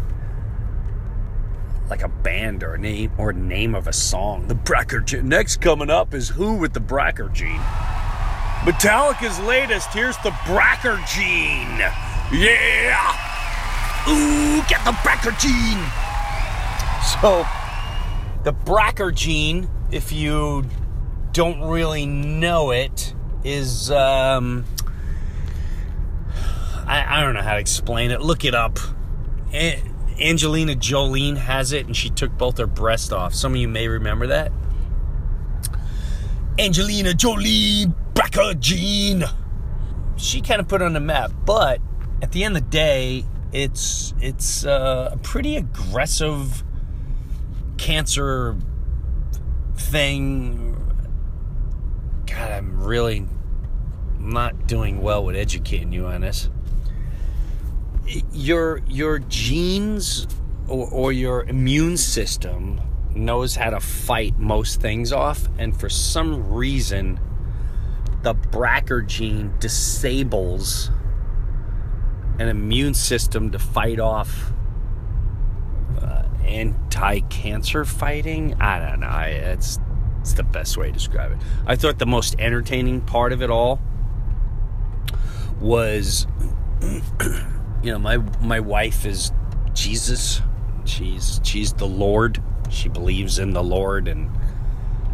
like 1.90 2.04
a 2.04 2.08
band 2.08 2.64
or 2.64 2.76
a 2.76 2.78
name 2.78 3.12
or 3.18 3.34
name 3.34 3.76
of 3.76 3.88
a 3.88 3.94
song. 3.94 4.48
The 4.48 4.56
BRCA 4.56 5.06
gene. 5.06 5.28
Next 5.28 5.58
coming 5.58 5.90
up 5.90 6.14
is 6.14 6.30
Who 6.30 6.56
with 6.56 6.74
the 6.74 6.80
BRCA 6.80 7.34
gene. 7.34 7.62
Metallica's 8.62 9.40
latest. 9.40 9.92
Here's 9.92 10.18
the 10.18 10.30
BRCA 10.30 11.04
Gene. 11.08 11.80
Yeah. 12.32 13.12
Ooh, 14.08 14.62
get 14.70 14.86
the 14.86 14.92
BRCA 14.92 15.36
Gene. 15.42 15.84
So, 17.20 17.44
the 18.44 18.54
BRCA 18.54 19.16
Gene, 19.16 19.68
if 19.92 20.12
you 20.12 20.64
don't 21.32 21.60
really 21.62 22.06
know 22.06 22.70
it, 22.70 23.16
is 23.44 23.90
um, 23.90 24.64
I, 26.88 27.18
I 27.18 27.22
don't 27.22 27.34
know 27.34 27.42
how 27.42 27.54
to 27.54 27.60
explain 27.60 28.12
it. 28.12 28.22
Look 28.22 28.46
it 28.46 28.56
up. 28.56 28.80
Angelina 29.54 30.76
Jolene 30.76 31.38
has 31.38 31.72
it, 31.72 31.86
and 31.86 31.96
she 31.96 32.10
took 32.10 32.38
both 32.38 32.58
her 32.58 32.68
breasts 32.68 33.12
off. 33.12 33.34
Some 33.34 33.54
of 33.54 33.58
you 33.60 33.68
may 33.68 33.88
remember 33.88 34.28
that. 34.28 34.52
Angelina 36.60 37.14
Jolie, 37.14 37.88
BRCA 38.14 38.60
gene. 38.60 39.24
She 40.18 40.42
kind 40.42 40.60
of 40.62 40.68
put 40.68 40.82
on 40.82 40.94
the 40.94 41.00
map, 41.00 41.32
but 41.46 41.82
at 42.22 42.32
the 42.32 42.44
end 42.44 42.56
of 42.56 42.64
the 42.64 42.70
day, 42.70 43.26
it's 43.52 44.14
it's 44.22 44.66
uh, 44.66 45.10
a 45.14 45.18
pretty 45.18 45.58
aggressive 45.58 46.64
cancer 47.78 48.56
thing. 49.76 50.78
God, 52.28 52.52
I'm 52.52 52.84
really 52.84 53.28
not 54.20 54.68
doing 54.68 55.02
well 55.02 55.26
with 55.26 55.36
educating 55.36 55.92
you 55.92 56.06
on 56.06 56.22
this. 56.22 56.50
Your 58.34 58.81
your 58.88 59.20
genes 59.20 60.27
or, 60.67 60.88
or 60.89 61.12
your 61.12 61.43
immune 61.43 61.98
system 61.98 62.81
knows 63.13 63.55
how 63.55 63.70
to 63.70 63.79
fight 63.79 64.38
most 64.39 64.81
things 64.81 65.12
off, 65.12 65.48
and 65.58 65.77
for 65.77 65.89
some 65.89 66.51
reason, 66.51 67.20
the 68.24 68.34
BRCA 68.34 69.08
gene 69.08 69.53
disables 69.60 70.91
an 72.39 72.48
immune 72.48 72.93
system 72.93 73.51
to 73.51 73.60
fight 73.60 74.00
off 74.00 74.51
uh, 76.01 76.24
anti-cancer 76.46 77.86
fighting. 77.86 78.55
I 78.60 78.79
don't 78.79 79.01
know. 79.01 79.20
It's 79.20 79.79
it's 80.22 80.34
the 80.34 80.43
best 80.43 80.77
way 80.77 80.88
to 80.88 80.91
describe 80.93 81.31
it. 81.31 81.39
I 81.65 81.75
thought 81.75 81.98
the 81.98 82.05
most 82.05 82.36
entertaining 82.39 83.01
part 83.01 83.34
of 83.34 83.41
it 83.41 83.50
all 83.50 83.79
was, 85.60 86.27
you 87.84 87.92
know, 87.92 88.00
my 88.00 88.18
my 88.42 88.60
wife 88.60 89.06
is 89.06 89.32
Jesus. 89.74 90.42
She's 90.86 91.40
she's 91.44 91.74
the 91.74 91.88
Lord. 91.88 92.42
She 92.70 92.90
believes 92.90 93.40
in 93.40 93.52
the 93.52 93.64
Lord 93.64 94.08
and 94.08 94.30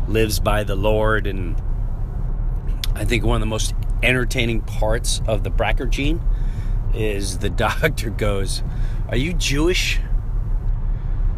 lives 0.08 0.40
by 0.40 0.64
the 0.64 0.76
Lord. 0.76 1.28
And 1.28 1.62
I 2.96 3.06
think 3.06 3.24
one 3.24 3.36
of 3.36 3.40
the 3.42 3.48
most 3.48 3.74
entertaining 4.04 4.62
parts 4.62 5.22
of 5.28 5.44
the 5.44 5.50
BRCA 5.50 5.90
gene 5.90 6.22
is 6.94 7.40
the 7.40 7.50
doctor 7.68 8.10
goes, 8.10 8.64
"Are 9.10 9.18
you 9.18 9.34
Jewish?" 9.34 10.00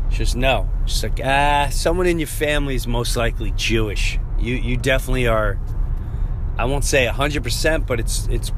She 0.09 0.17
says, 0.17 0.36
"No." 0.36 0.69
She's 0.86 1.03
like, 1.03 1.21
"Ah, 1.24 1.67
someone 1.71 2.07
in 2.07 2.17
your 2.17 2.27
family 2.27 2.74
is 2.74 2.88
most 2.88 3.15
likely 3.15 3.51
Jewish. 3.51 4.19
You 4.39 4.55
you 4.55 4.77
definitely 4.77 5.27
are. 5.27 5.59
I 6.57 6.65
won't 6.65 6.83
say 6.83 7.05
hundred 7.05 7.43
percent, 7.43 7.86
but 7.86 8.00
it's 8.00 8.27
it's 8.27 8.51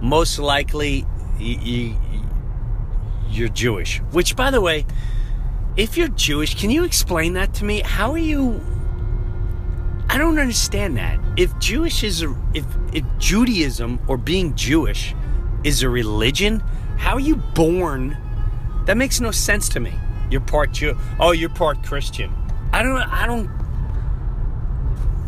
most 0.00 0.38
likely 0.38 1.06
you, 1.38 1.58
you, 1.58 1.96
you're 3.32 3.48
Jewish. 3.48 3.98
Which, 4.12 4.36
by 4.36 4.50
the 4.50 4.60
way, 4.60 4.86
if 5.76 5.96
you're 5.96 6.08
Jewish, 6.08 6.54
can 6.54 6.70
you 6.70 6.84
explain 6.84 7.32
that 7.34 7.54
to 7.54 7.64
me? 7.64 7.80
How 7.80 8.12
are 8.12 8.18
you? 8.18 8.60
I 10.08 10.18
don't 10.18 10.38
understand 10.38 10.96
that. 10.98 11.18
If 11.36 11.58
Jewish 11.58 12.04
is 12.04 12.22
a, 12.22 12.36
if 12.52 12.64
if 12.92 13.04
Judaism 13.18 13.98
or 14.06 14.18
being 14.18 14.54
Jewish 14.54 15.14
is 15.64 15.82
a 15.82 15.88
religion, 15.88 16.60
how 16.98 17.14
are 17.14 17.20
you 17.20 17.36
born? 17.36 18.16
That 18.84 18.96
makes 18.96 19.20
no 19.20 19.30
sense 19.30 19.68
to 19.70 19.80
me. 19.80 19.94
You're 20.30 20.40
part 20.40 20.72
Jew. 20.72 20.96
Oh, 21.18 21.32
you're 21.32 21.50
part 21.50 21.82
Christian. 21.82 22.34
I 22.72 22.82
don't. 22.82 22.98
I 22.98 23.26
don't. 23.26 23.50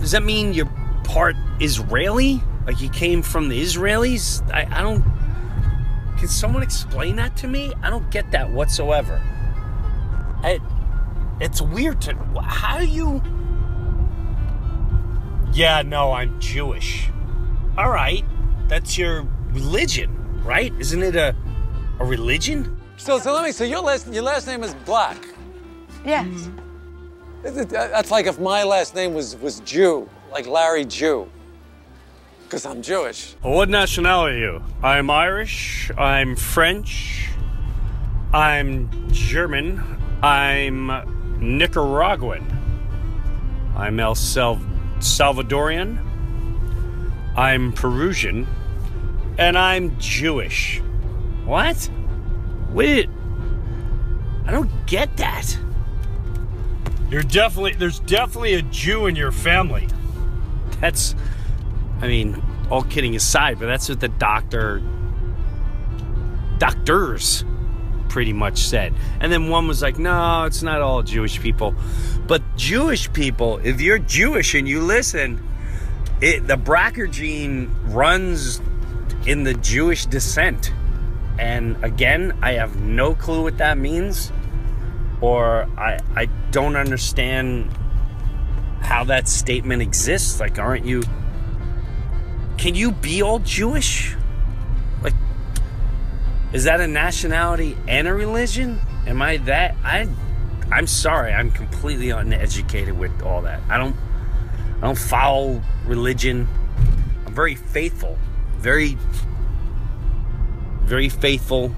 Does 0.00 0.10
that 0.10 0.24
mean 0.24 0.52
you're 0.52 0.70
part 1.04 1.36
Israeli? 1.60 2.42
Like 2.66 2.80
you 2.80 2.90
came 2.90 3.22
from 3.22 3.48
the 3.48 3.62
Israelis? 3.62 4.42
I, 4.52 4.66
I 4.70 4.82
don't. 4.82 5.02
Can 6.24 6.30
someone 6.30 6.62
explain 6.62 7.16
that 7.16 7.36
to 7.36 7.48
me? 7.48 7.74
I 7.82 7.90
don't 7.90 8.10
get 8.10 8.30
that 8.30 8.48
whatsoever. 8.50 9.20
I, 10.42 10.58
it's 11.38 11.60
weird 11.60 12.00
to. 12.00 12.14
How 12.40 12.78
do 12.78 12.86
you. 12.86 13.20
Yeah, 15.52 15.82
no, 15.82 16.12
I'm 16.12 16.40
Jewish. 16.40 17.10
All 17.76 17.90
right, 17.90 18.24
that's 18.68 18.96
your 18.96 19.28
religion, 19.50 20.42
right? 20.42 20.72
Isn't 20.78 21.02
it 21.02 21.14
a 21.14 21.36
a 22.00 22.06
religion? 22.06 22.74
So, 22.96 23.18
so 23.18 23.34
let 23.34 23.44
me. 23.44 23.52
So 23.52 23.64
your 23.64 23.82
last 23.82 24.10
your 24.10 24.22
last 24.22 24.46
name 24.46 24.64
is 24.64 24.72
Black. 24.86 25.18
Yes. 26.06 26.48
Uh, 27.44 27.50
that's 27.50 28.10
like 28.10 28.24
if 28.24 28.38
my 28.38 28.62
last 28.62 28.94
name 28.94 29.12
was 29.12 29.36
was 29.36 29.60
Jew, 29.60 30.08
like 30.32 30.46
Larry 30.46 30.86
Jew. 30.86 31.30
Because 32.54 32.66
I'm 32.66 32.82
Jewish. 32.82 33.34
What 33.42 33.68
nationality 33.68 34.36
are 34.36 34.52
you? 34.52 34.62
I'm 34.80 35.10
Irish. 35.10 35.90
I'm 35.98 36.36
French. 36.36 37.28
I'm 38.32 38.88
German. 39.10 39.82
I'm 40.22 40.86
Nicaraguan. 41.40 42.46
I'm 43.74 43.98
El 43.98 44.14
Sal- 44.14 44.60
Salvadorian. 45.00 45.98
I'm 47.36 47.72
Peruvian. 47.72 48.46
And 49.36 49.58
I'm 49.58 49.98
Jewish. 49.98 50.80
What? 51.44 51.90
Wait. 52.70 53.10
I 54.46 54.52
don't 54.52 54.70
get 54.86 55.16
that. 55.16 55.58
You're 57.10 57.22
definitely, 57.22 57.72
there's 57.72 57.98
definitely 57.98 58.54
a 58.54 58.62
Jew 58.62 59.06
in 59.06 59.16
your 59.16 59.32
family. 59.32 59.88
That's, 60.80 61.16
I 62.04 62.08
mean, 62.08 62.42
all 62.70 62.82
kidding 62.82 63.16
aside, 63.16 63.58
but 63.58 63.66
that's 63.66 63.88
what 63.88 63.98
the 63.98 64.08
doctor, 64.08 64.82
doctors 66.58 67.44
pretty 68.10 68.34
much 68.34 68.58
said. 68.58 68.92
And 69.20 69.32
then 69.32 69.48
one 69.48 69.66
was 69.66 69.80
like, 69.80 69.98
no, 69.98 70.44
it's 70.44 70.62
not 70.62 70.82
all 70.82 71.02
Jewish 71.02 71.40
people. 71.40 71.74
But 72.26 72.42
Jewish 72.56 73.10
people, 73.12 73.58
if 73.64 73.80
you're 73.80 73.98
Jewish 73.98 74.54
and 74.54 74.68
you 74.68 74.80
listen, 74.82 75.42
it, 76.20 76.46
the 76.46 76.56
BRCA 76.56 77.10
gene 77.10 77.74
runs 77.86 78.60
in 79.26 79.44
the 79.44 79.54
Jewish 79.54 80.06
descent. 80.06 80.72
And 81.38 81.82
again, 81.82 82.38
I 82.42 82.52
have 82.52 82.76
no 82.76 83.14
clue 83.14 83.42
what 83.42 83.58
that 83.58 83.78
means, 83.78 84.30
or 85.20 85.68
I, 85.78 85.98
I 86.14 86.26
don't 86.50 86.76
understand 86.76 87.70
how 88.80 89.04
that 89.04 89.26
statement 89.26 89.82
exists. 89.82 90.38
Like, 90.38 90.58
aren't 90.58 90.84
you? 90.84 91.02
Can 92.64 92.74
you 92.74 92.92
be 92.92 93.20
all 93.20 93.40
Jewish? 93.40 94.16
Like, 95.02 95.12
is 96.54 96.64
that 96.64 96.80
a 96.80 96.86
nationality 96.86 97.76
and 97.86 98.08
a 98.08 98.14
religion? 98.14 98.80
Am 99.06 99.20
I 99.20 99.36
that? 99.36 99.76
I, 99.84 100.08
I'm 100.72 100.86
sorry, 100.86 101.34
I'm 101.34 101.50
completely 101.50 102.08
uneducated 102.08 102.98
with 102.98 103.20
all 103.20 103.42
that. 103.42 103.60
I 103.68 103.76
don't, 103.76 103.94
I 104.78 104.80
don't 104.80 104.96
follow 104.96 105.60
religion. 105.84 106.48
I'm 107.26 107.34
very 107.34 107.54
faithful, 107.54 108.16
very, 108.56 108.96
very 110.84 111.10
faithful. 111.10 111.70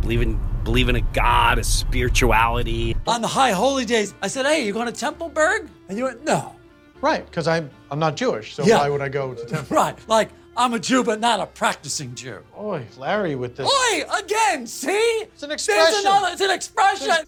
Believe 0.00 0.22
in, 0.22 0.40
believe 0.64 0.88
in 0.88 0.96
a 0.96 1.02
God, 1.02 1.60
a 1.60 1.62
spirituality. 1.62 2.96
On 3.06 3.22
the 3.22 3.28
high 3.28 3.52
holy 3.52 3.84
days, 3.84 4.12
I 4.20 4.26
said, 4.26 4.44
"Hey, 4.44 4.66
you 4.66 4.72
going 4.72 4.92
to 4.92 5.04
Templeberg?" 5.06 5.68
And 5.88 5.96
you 5.96 6.02
went, 6.02 6.24
"No." 6.24 6.56
Right, 7.00 7.24
because 7.24 7.46
I'm 7.46 7.70
I'm 7.90 7.98
not 7.98 8.16
Jewish, 8.16 8.54
so 8.54 8.64
Yeah. 8.64 8.78
why 8.78 8.88
would 8.88 9.00
I 9.00 9.08
go 9.08 9.34
to 9.34 9.44
temple? 9.44 9.76
Right, 9.76 9.96
like 10.08 10.30
I'm 10.56 10.72
a 10.74 10.78
Jew, 10.78 11.04
but 11.04 11.20
not 11.20 11.38
a 11.40 11.46
practicing 11.46 12.14
Jew. 12.14 12.38
Oi, 12.58 12.86
Larry 12.96 13.34
with 13.34 13.56
this. 13.56 13.68
Oi, 13.68 14.02
again, 14.24 14.66
see? 14.66 14.90
It's 14.90 15.42
an 15.42 15.50
There's 15.50 15.68
expression. 15.68 16.00
another, 16.06 16.28
it's 16.32 16.40
an 16.40 16.50
expression. 16.50 17.26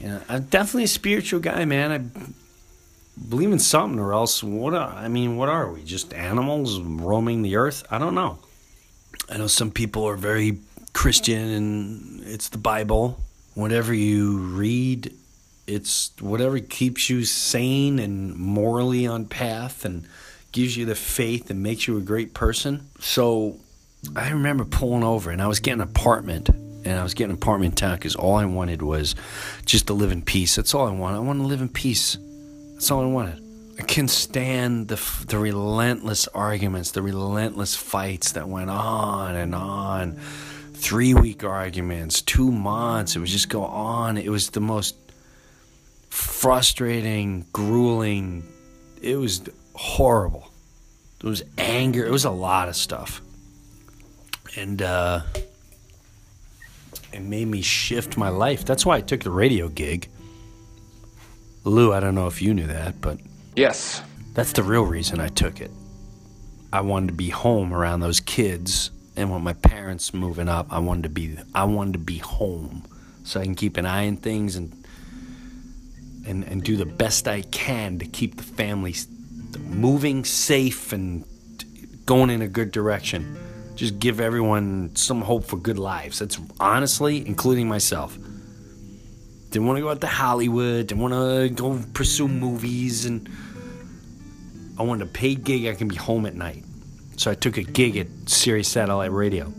Yeah, 0.00 0.20
I'm 0.28 0.44
definitely 0.44 0.84
a 0.84 0.88
spiritual 0.88 1.40
guy, 1.40 1.64
man. 1.64 1.90
I 1.90 1.98
believe 3.28 3.50
in 3.50 3.58
something, 3.58 3.98
or 3.98 4.12
else 4.12 4.42
what? 4.44 4.74
Are, 4.74 4.90
I 4.94 5.08
mean, 5.08 5.36
what 5.36 5.48
are 5.48 5.70
we? 5.72 5.82
Just 5.82 6.14
animals 6.14 6.78
roaming 6.80 7.42
the 7.42 7.56
earth? 7.56 7.84
I 7.90 7.98
don't 7.98 8.14
know. 8.14 8.38
I 9.28 9.36
know 9.38 9.48
some 9.48 9.70
people 9.72 10.04
are 10.08 10.16
very 10.16 10.58
Christian, 10.92 11.48
and 11.48 12.20
it's 12.24 12.48
the 12.48 12.58
Bible. 12.58 13.18
Whatever 13.54 13.92
you 13.92 14.38
read, 14.38 15.12
it's 15.68 16.12
whatever 16.20 16.58
keeps 16.58 17.08
you 17.10 17.24
sane 17.24 17.98
and 17.98 18.34
morally 18.36 19.06
on 19.06 19.26
path, 19.26 19.84
and 19.84 20.06
gives 20.52 20.76
you 20.76 20.84
the 20.86 20.94
faith 20.94 21.50
and 21.50 21.62
makes 21.62 21.86
you 21.86 21.96
a 21.98 22.00
great 22.00 22.34
person. 22.34 22.88
So, 23.00 23.58
I 24.16 24.30
remember 24.30 24.64
pulling 24.64 25.04
over, 25.04 25.30
and 25.30 25.42
I 25.42 25.46
was 25.46 25.60
getting 25.60 25.82
an 25.82 25.88
apartment 25.88 26.50
and 26.84 26.98
I 26.98 27.02
was 27.02 27.14
getting 27.14 27.32
an 27.32 27.36
apartment 27.36 27.72
in 27.72 27.76
town 27.76 27.96
because 27.96 28.16
all 28.16 28.36
I 28.36 28.44
wanted 28.44 28.82
was 28.82 29.14
just 29.66 29.88
to 29.88 29.92
live 29.92 30.12
in 30.12 30.22
peace. 30.22 30.56
That's 30.56 30.74
all 30.74 30.86
I 30.86 30.92
wanted. 30.92 31.18
I 31.18 31.20
wanted 31.20 31.42
to 31.42 31.48
live 31.48 31.60
in 31.60 31.68
peace. 31.68 32.16
That's 32.74 32.90
all 32.90 33.02
I 33.02 33.06
wanted. 33.06 33.42
I 33.78 33.82
can 33.82 34.08
stand 34.08 34.88
the 34.88 35.00
the 35.26 35.38
relentless 35.38 36.26
arguments, 36.28 36.90
the 36.92 37.02
relentless 37.02 37.76
fights 37.76 38.32
that 38.32 38.48
went 38.48 38.70
on 38.70 39.36
and 39.36 39.54
on. 39.54 40.18
Three 40.74 41.14
week 41.14 41.44
arguments, 41.44 42.22
two 42.22 42.50
months. 42.52 43.16
It 43.16 43.20
would 43.20 43.28
just 43.28 43.48
go 43.48 43.64
on. 43.64 44.16
It 44.16 44.30
was 44.30 44.50
the 44.50 44.60
most 44.60 44.96
frustrating, 46.10 47.46
grueling. 47.52 48.44
It 49.02 49.16
was 49.16 49.42
horrible. 49.74 50.50
It 51.22 51.26
was 51.26 51.42
anger. 51.56 52.04
It 52.06 52.10
was 52.10 52.24
a 52.24 52.30
lot 52.30 52.68
of 52.68 52.76
stuff, 52.76 53.20
and 54.56 54.80
uh, 54.80 55.22
it 57.12 57.20
made 57.22 57.46
me 57.48 57.60
shift 57.62 58.16
my 58.16 58.28
life. 58.28 58.64
That's 58.64 58.86
why 58.86 58.96
I 58.96 59.00
took 59.00 59.20
the 59.22 59.30
radio 59.30 59.68
gig. 59.68 60.08
Lou, 61.64 61.92
I 61.92 62.00
don't 62.00 62.14
know 62.14 62.28
if 62.28 62.40
you 62.40 62.54
knew 62.54 62.66
that, 62.68 63.00
but 63.00 63.18
Yes. 63.56 64.00
that's 64.34 64.52
the 64.52 64.62
real 64.62 64.84
reason 64.84 65.20
I 65.20 65.28
took 65.28 65.60
it. 65.60 65.70
I 66.72 66.82
wanted 66.82 67.08
to 67.08 67.12
be 67.14 67.30
home 67.30 67.72
around 67.74 68.00
those 68.00 68.20
kids, 68.20 68.90
and 69.16 69.32
with 69.32 69.42
my 69.42 69.54
parents 69.54 70.14
moving 70.14 70.48
up, 70.48 70.66
I 70.70 70.78
wanted 70.78 71.02
to 71.04 71.08
be 71.08 71.36
I 71.54 71.64
wanted 71.64 71.94
to 71.94 71.98
be 71.98 72.18
home 72.18 72.84
so 73.24 73.40
I 73.40 73.44
can 73.44 73.54
keep 73.56 73.76
an 73.76 73.86
eye 73.86 74.06
on 74.06 74.16
things 74.18 74.54
and 74.54 74.72
and 76.26 76.44
and 76.44 76.62
do 76.62 76.76
the 76.76 76.86
best 76.86 77.28
I 77.28 77.42
can 77.42 77.98
to 77.98 78.06
keep 78.06 78.36
the 78.36 78.42
family 78.42 78.94
moving 79.58 80.24
safe 80.24 80.92
and 80.92 81.24
going 82.06 82.30
in 82.30 82.42
a 82.42 82.48
good 82.48 82.72
direction. 82.72 83.38
Just 83.76 83.98
give 83.98 84.20
everyone 84.20 84.96
some 84.96 85.22
hope 85.22 85.44
for 85.44 85.56
good 85.56 85.78
lives. 85.78 86.18
That's 86.18 86.38
honestly, 86.58 87.24
including 87.26 87.68
myself. 87.68 88.18
Didn't 89.50 89.66
want 89.66 89.76
to 89.76 89.82
go 89.82 89.90
out 89.90 90.00
to 90.00 90.06
Hollywood. 90.06 90.88
Didn't 90.88 91.00
want 91.00 91.14
to 91.14 91.48
go 91.48 91.80
pursue 91.94 92.28
movies, 92.28 93.06
and 93.06 93.28
I 94.78 94.82
wanted 94.82 95.06
a 95.06 95.10
paid 95.10 95.44
gig. 95.44 95.66
I 95.66 95.74
can 95.74 95.88
be 95.88 95.96
home 95.96 96.26
at 96.26 96.34
night, 96.34 96.64
so 97.16 97.30
I 97.30 97.34
took 97.34 97.56
a 97.56 97.62
gig 97.62 97.96
at 97.96 98.08
Sirius 98.26 98.68
Satellite 98.68 99.12
Radio. 99.12 99.52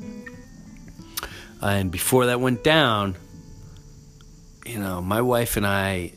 And 1.62 1.92
before 1.92 2.28
that 2.28 2.40
went 2.40 2.64
down, 2.64 3.16
you 4.66 4.80
know, 4.80 5.02
my 5.02 5.22
wife 5.22 5.58
and 5.58 5.66
I, 5.66 6.14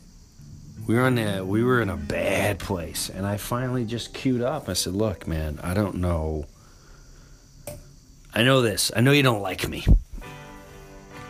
we 0.85 0.95
were 0.95 1.07
in 1.07 1.17
a 1.17 1.43
we 1.43 1.63
were 1.63 1.81
in 1.81 1.89
a 1.89 1.97
bad 1.97 2.59
place, 2.59 3.09
and 3.09 3.25
I 3.25 3.37
finally 3.37 3.85
just 3.85 4.13
queued 4.13 4.41
up. 4.41 4.67
I 4.67 4.73
said, 4.73 4.93
"Look, 4.93 5.27
man, 5.27 5.59
I 5.63 5.73
don't 5.73 5.95
know. 5.95 6.45
I 8.33 8.43
know 8.43 8.61
this. 8.61 8.91
I 8.95 9.01
know 9.01 9.11
you 9.11 9.23
don't 9.23 9.41
like 9.41 9.67
me." 9.67 9.85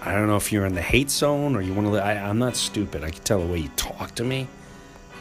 I 0.05 0.11
don't 0.11 0.27
know 0.27 0.35
if 0.35 0.51
you're 0.51 0.65
in 0.65 0.75
the 0.75 0.81
hate 0.81 1.09
zone 1.09 1.55
or 1.55 1.61
you 1.61 1.73
want 1.73 1.87
to. 1.87 2.03
I, 2.03 2.15
I'm 2.15 2.37
not 2.37 2.57
stupid. 2.57 3.05
I 3.05 3.09
can 3.09 3.23
tell 3.23 3.39
the 3.39 3.45
way 3.45 3.59
you 3.59 3.69
talk 3.77 4.15
to 4.15 4.23
me. 4.23 4.47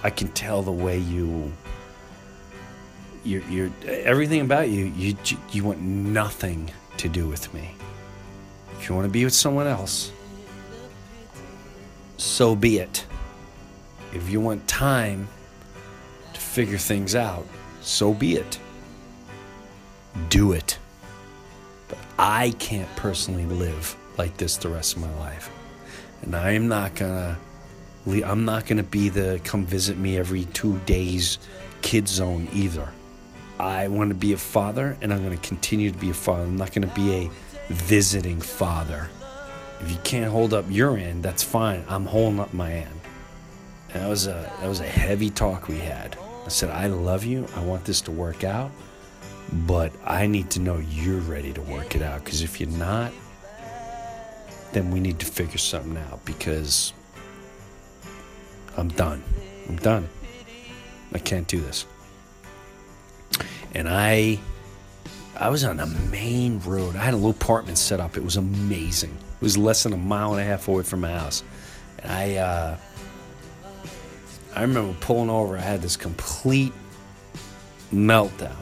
I 0.02 0.10
can 0.10 0.28
tell 0.28 0.62
the 0.62 0.72
way 0.72 0.98
you. 0.98 1.52
You're, 3.24 3.42
you're 3.42 3.70
everything 3.86 4.40
about 4.40 4.70
you. 4.70 4.86
You 4.86 5.16
you 5.52 5.62
want 5.62 5.80
nothing 5.80 6.70
to 6.96 7.08
do 7.08 7.28
with 7.28 7.52
me. 7.54 7.76
If 8.78 8.88
you 8.88 8.96
want 8.96 9.06
to 9.06 9.12
be 9.12 9.24
with 9.24 9.34
someone 9.34 9.68
else, 9.68 10.10
so 12.16 12.56
be 12.56 12.78
it. 12.78 13.06
If 14.12 14.28
you 14.28 14.40
want 14.40 14.66
time 14.68 15.28
to 16.34 16.40
figure 16.40 16.78
things 16.78 17.14
out, 17.14 17.46
so 17.80 18.12
be 18.12 18.36
it. 18.36 18.58
Do 20.28 20.52
it. 20.52 20.78
But 21.88 21.98
I 22.18 22.50
can't 22.58 22.94
personally 22.96 23.46
live 23.46 23.96
like 24.18 24.36
this 24.36 24.56
the 24.56 24.68
rest 24.68 24.96
of 24.96 25.02
my 25.02 25.14
life. 25.18 25.50
And 26.22 26.36
I 26.36 26.52
am 26.52 26.68
not 26.68 26.94
gonna 26.94 27.38
I'm 28.06 28.44
not 28.44 28.66
gonna 28.66 28.82
be 28.82 29.08
the 29.08 29.40
come 29.44 29.64
visit 29.64 29.96
me 29.96 30.18
every 30.18 30.44
two 30.46 30.78
days 30.80 31.38
kid 31.82 32.08
zone 32.08 32.48
either. 32.52 32.88
I 33.58 33.88
want 33.88 34.10
to 34.10 34.14
be 34.14 34.32
a 34.32 34.36
father 34.36 34.96
and 35.00 35.12
I'm 35.12 35.22
gonna 35.22 35.36
continue 35.38 35.90
to 35.90 35.98
be 35.98 36.10
a 36.10 36.14
father. 36.14 36.42
I'm 36.42 36.56
not 36.56 36.72
gonna 36.72 36.92
be 36.94 37.14
a 37.14 37.30
visiting 37.72 38.40
father. 38.40 39.08
If 39.80 39.90
you 39.90 39.98
can't 40.04 40.30
hold 40.30 40.52
up 40.52 40.64
your 40.68 40.96
end, 40.96 41.22
that's 41.22 41.42
fine. 41.42 41.84
I'm 41.88 42.06
holding 42.06 42.40
up 42.40 42.52
my 42.52 42.72
end. 42.72 43.01
That 43.94 44.08
was 44.08 44.26
a 44.26 44.50
that 44.60 44.68
was 44.68 44.80
a 44.80 44.86
heavy 44.86 45.30
talk 45.30 45.68
we 45.68 45.78
had. 45.78 46.16
I 46.44 46.48
said, 46.48 46.70
I 46.70 46.86
love 46.86 47.24
you. 47.24 47.46
I 47.54 47.62
want 47.62 47.84
this 47.84 48.00
to 48.02 48.10
work 48.10 48.42
out, 48.42 48.70
but 49.52 49.92
I 50.04 50.26
need 50.26 50.50
to 50.50 50.60
know 50.60 50.78
you're 50.78 51.20
ready 51.20 51.52
to 51.52 51.62
work 51.62 51.94
it 51.94 52.02
out. 52.02 52.24
Because 52.24 52.42
if 52.42 52.60
you're 52.60 52.70
not, 52.70 53.12
then 54.72 54.90
we 54.90 54.98
need 54.98 55.20
to 55.20 55.26
figure 55.26 55.58
something 55.58 55.96
out. 55.96 56.24
Because 56.24 56.92
I'm 58.76 58.88
done. 58.88 59.22
I'm 59.68 59.76
done. 59.76 60.08
I 61.12 61.18
can't 61.18 61.46
do 61.46 61.60
this. 61.60 61.86
And 63.74 63.88
I 63.88 64.40
I 65.36 65.48
was 65.48 65.64
on 65.64 65.76
the 65.76 65.86
main 65.86 66.60
road. 66.60 66.96
I 66.96 67.00
had 67.00 67.14
a 67.14 67.16
little 67.16 67.30
apartment 67.30 67.78
set 67.78 68.00
up. 68.00 68.16
It 68.16 68.24
was 68.24 68.36
amazing. 68.36 69.16
It 69.40 69.42
was 69.42 69.56
less 69.56 69.82
than 69.82 69.92
a 69.92 69.96
mile 69.96 70.32
and 70.32 70.40
a 70.40 70.44
half 70.44 70.68
away 70.68 70.82
from 70.82 71.02
my 71.02 71.12
house. 71.12 71.42
And 71.98 72.10
I 72.10 72.36
uh 72.36 72.76
I 74.54 74.62
remember 74.62 74.94
pulling 75.00 75.30
over, 75.30 75.56
I 75.56 75.60
had 75.60 75.80
this 75.80 75.96
complete 75.96 76.72
meltdown. 77.92 78.56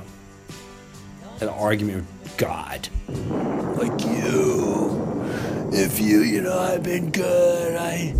An 1.40 1.48
argument 1.48 2.06
with 2.22 2.36
God. 2.36 2.88
Like 3.08 4.04
you. 4.04 5.70
If 5.72 6.00
you, 6.00 6.20
you 6.20 6.42
know, 6.42 6.58
I've 6.58 6.82
been 6.82 7.10
good. 7.10 7.76
I 7.76 8.14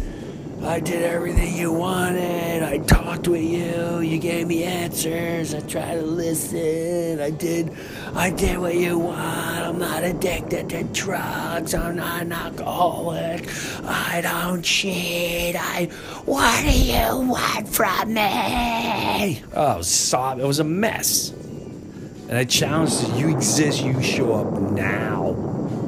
I 0.63 0.79
did 0.79 1.03
everything 1.03 1.57
you 1.57 1.73
wanted. 1.73 2.63
I 2.63 2.79
talked 2.79 3.29
with 3.29 3.43
you. 3.43 4.01
You 4.01 4.19
gave 4.19 4.47
me 4.47 4.63
answers. 4.65 5.55
I 5.55 5.61
tried 5.61 5.97
to 5.97 6.03
listen. 6.03 7.19
I 7.21 7.31
did 7.31 7.75
I 8.15 8.31
did 8.31 8.59
what 8.59 8.75
you 8.75 8.99
want. 8.99 9.19
I'm 9.19 9.79
not 9.79 10.03
addicted 10.03 10.69
to 10.71 10.85
drugs. 10.85 11.75
I'm 11.75 11.97
not 11.97 12.23
an 12.23 12.33
alcoholic. 12.33 13.49
I 13.85 14.21
don't 14.21 14.63
cheat. 14.63 15.55
I 15.57 15.87
what 16.25 16.63
do 16.65 16.73
you 16.73 17.29
want 17.29 17.69
from 17.69 18.15
me? 18.15 19.43
Oh, 19.55 19.81
sobbing. 19.81 20.45
It 20.45 20.47
was 20.47 20.59
a 20.59 20.65
mess. 20.65 21.31
And 21.31 22.33
I 22.33 22.45
challenged 22.45 23.09
you, 23.09 23.29
you 23.29 23.37
exist, 23.37 23.83
you 23.83 24.01
show 24.03 24.35
up 24.35 24.61
now. 24.73 25.35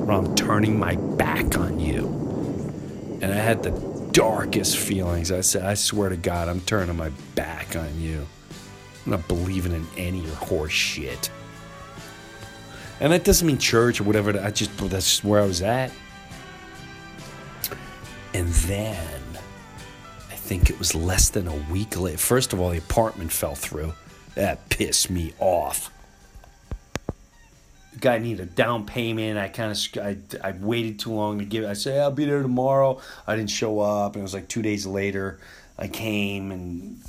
Or 0.06 0.12
I'm 0.12 0.34
turning 0.34 0.78
my 0.78 0.96
back 0.96 1.56
on 1.56 1.78
you. 1.78 2.06
And 3.20 3.32
I 3.32 3.36
had 3.36 3.62
the 3.62 3.70
darkest 4.12 4.76
feelings. 4.76 5.30
I 5.32 5.40
said, 5.40 5.64
I 5.64 5.74
swear 5.74 6.08
to 6.08 6.16
God, 6.16 6.48
I'm 6.48 6.60
turning 6.62 6.96
my 6.96 7.10
back 7.34 7.76
on 7.76 8.00
you. 8.00 8.26
I'm 9.04 9.12
not 9.12 9.28
believing 9.28 9.72
in 9.72 9.86
any 9.96 10.20
of 10.20 10.26
your 10.26 10.34
horse 10.34 10.72
shit. 10.72 11.30
And 13.02 13.12
that 13.12 13.24
doesn't 13.24 13.44
mean 13.44 13.58
church 13.58 14.00
or 14.00 14.04
whatever. 14.04 14.40
I 14.40 14.52
just 14.52 14.78
that's 14.78 15.10
just 15.10 15.24
where 15.24 15.42
I 15.42 15.44
was 15.44 15.60
at. 15.60 15.90
And 18.32 18.46
then 18.48 19.20
I 20.30 20.34
think 20.34 20.70
it 20.70 20.78
was 20.78 20.94
less 20.94 21.28
than 21.28 21.48
a 21.48 21.56
week 21.72 21.98
later. 21.98 22.16
First 22.16 22.52
of 22.52 22.60
all, 22.60 22.70
the 22.70 22.78
apartment 22.78 23.32
fell 23.32 23.56
through. 23.56 23.92
That 24.36 24.68
pissed 24.68 25.10
me 25.10 25.34
off. 25.40 25.90
The 27.92 27.98
guy 27.98 28.18
needed 28.18 28.40
a 28.40 28.46
down 28.46 28.86
payment. 28.86 29.36
I 29.36 29.48
kind 29.48 29.72
of 29.72 29.78
I, 30.00 30.16
I 30.48 30.52
waited 30.52 31.00
too 31.00 31.12
long 31.12 31.40
to 31.40 31.44
give. 31.44 31.64
I 31.64 31.72
said 31.72 32.00
I'll 32.00 32.12
be 32.12 32.24
there 32.24 32.40
tomorrow. 32.40 33.00
I 33.26 33.34
didn't 33.34 33.50
show 33.50 33.80
up, 33.80 34.14
and 34.14 34.20
it 34.20 34.22
was 34.22 34.32
like 34.32 34.46
two 34.46 34.62
days 34.62 34.86
later. 34.86 35.40
I 35.76 35.88
came, 35.88 36.52
and 36.52 37.00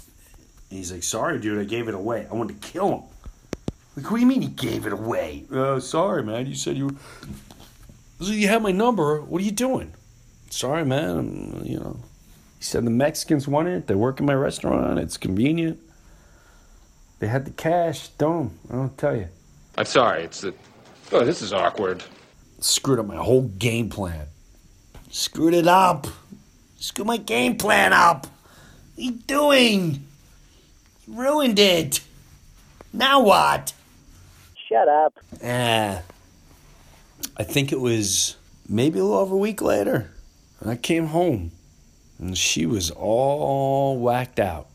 he's 0.72 0.92
like, 0.92 1.04
"Sorry, 1.04 1.40
dude, 1.40 1.60
I 1.60 1.66
gave 1.66 1.88
it 1.88 1.94
away. 1.94 2.26
I 2.30 2.34
wanted 2.34 2.60
to 2.60 2.68
kill 2.68 2.90
him." 2.90 3.13
Like, 3.96 4.10
what 4.10 4.18
do 4.18 4.22
you 4.22 4.28
mean 4.28 4.42
he 4.42 4.48
gave 4.48 4.88
it 4.88 4.94
away? 4.94 5.46
Uh, 5.54 5.80
sorry, 5.80 6.24
man. 6.24 6.48
You 6.48 6.56
said 6.56 6.78
you 6.78 6.88
were. 6.88 6.94
You 8.20 8.48
have 8.48 8.62
my 8.62 8.72
number. 8.72 9.22
What 9.22 9.42
are 9.42 9.46
you 9.46 9.52
doing? 9.52 9.94
Sorry, 10.50 10.86
man. 10.86 11.18
I'm, 11.18 11.66
you 11.66 11.80
know. 11.80 11.98
He 12.58 12.64
said 12.64 12.86
the 12.86 12.92
Mexicans 12.92 13.48
want 13.48 13.68
it. 13.68 13.88
They 13.88 13.96
work 13.96 14.20
in 14.20 14.26
my 14.26 14.34
restaurant. 14.34 14.98
It's 14.98 15.18
convenient. 15.18 15.80
They 17.20 17.28
had 17.28 17.46
the 17.46 17.52
cash. 17.52 18.08
Don't. 18.10 18.52
I 18.70 18.76
don't 18.76 18.98
tell 18.98 19.16
you. 19.16 19.28
I'm 19.78 19.86
sorry. 19.86 20.24
It's 20.24 20.42
the. 20.42 20.54
Oh, 21.12 21.24
this 21.24 21.42
is 21.42 21.54
awkward. 21.54 22.04
Screwed 22.60 23.00
up 23.00 23.06
my 23.06 23.18
whole 23.18 23.44
game 23.44 23.90
plan. 23.90 24.28
Screwed 25.12 25.54
it 25.54 25.68
up. 25.68 26.08
Screwed 26.78 27.08
my 27.08 27.18
game 27.18 27.58
plan 27.58 27.94
up. 27.94 28.26
What 28.26 29.00
are 29.00 29.02
you 29.02 29.12
doing? 29.12 30.08
You 31.06 31.14
ruined 31.14 31.60
it. 31.60 32.00
Now 32.92 33.22
what? 33.22 33.74
Shut 34.74 34.88
up. 34.88 35.20
Ah. 35.44 36.02
I 37.38 37.44
think 37.44 37.72
it 37.72 37.80
was 37.80 38.38
maybe 38.68 38.98
a 38.98 39.04
little 39.04 39.20
over 39.20 39.36
a 39.36 39.38
week 39.38 39.62
later. 39.62 40.10
I 40.66 40.78
came 40.78 41.08
home. 41.08 41.52
And 42.18 42.36
she 42.36 42.66
was 42.66 42.90
all 42.90 44.00
whacked 44.00 44.40
out. 44.40 44.70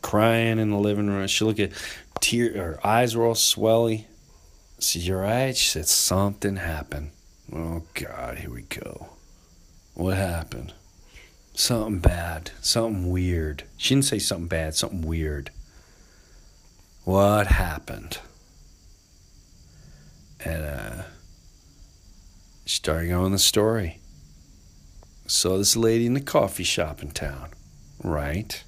Crying 0.00 0.58
in 0.58 0.70
the 0.70 0.78
living 0.78 1.08
room. 1.08 1.26
She 1.26 1.44
looked 1.44 1.60
at 1.60 1.72
tear 2.20 2.54
her 2.54 2.86
eyes 2.86 3.14
were 3.14 3.26
all 3.26 3.34
swelly. 3.34 4.04
I 4.04 4.06
said, 4.78 5.02
You 5.02 5.16
right? 5.16 5.54
She 5.54 5.68
said, 5.68 5.88
Something 5.88 6.56
happened. 6.56 7.10
Oh 7.52 7.82
God, 7.92 8.38
here 8.38 8.50
we 8.50 8.62
go. 8.62 9.10
What 9.92 10.16
happened? 10.16 10.72
Something 11.52 11.98
bad. 11.98 12.52
Something 12.62 13.10
weird. 13.10 13.64
She 13.76 13.94
didn't 13.94 14.06
say 14.06 14.20
something 14.20 14.48
bad, 14.48 14.74
something 14.74 15.02
weird. 15.02 15.50
what 17.04 17.48
happened? 17.48 18.20
And 20.44 20.64
uh, 20.64 21.02
started 22.64 23.08
going 23.08 23.32
the 23.32 23.38
story. 23.38 24.00
Saw 25.26 25.58
this 25.58 25.76
lady 25.76 26.06
in 26.06 26.14
the 26.14 26.20
coffee 26.20 26.64
shop 26.64 27.02
in 27.02 27.10
town, 27.10 27.50
right? 28.02 28.62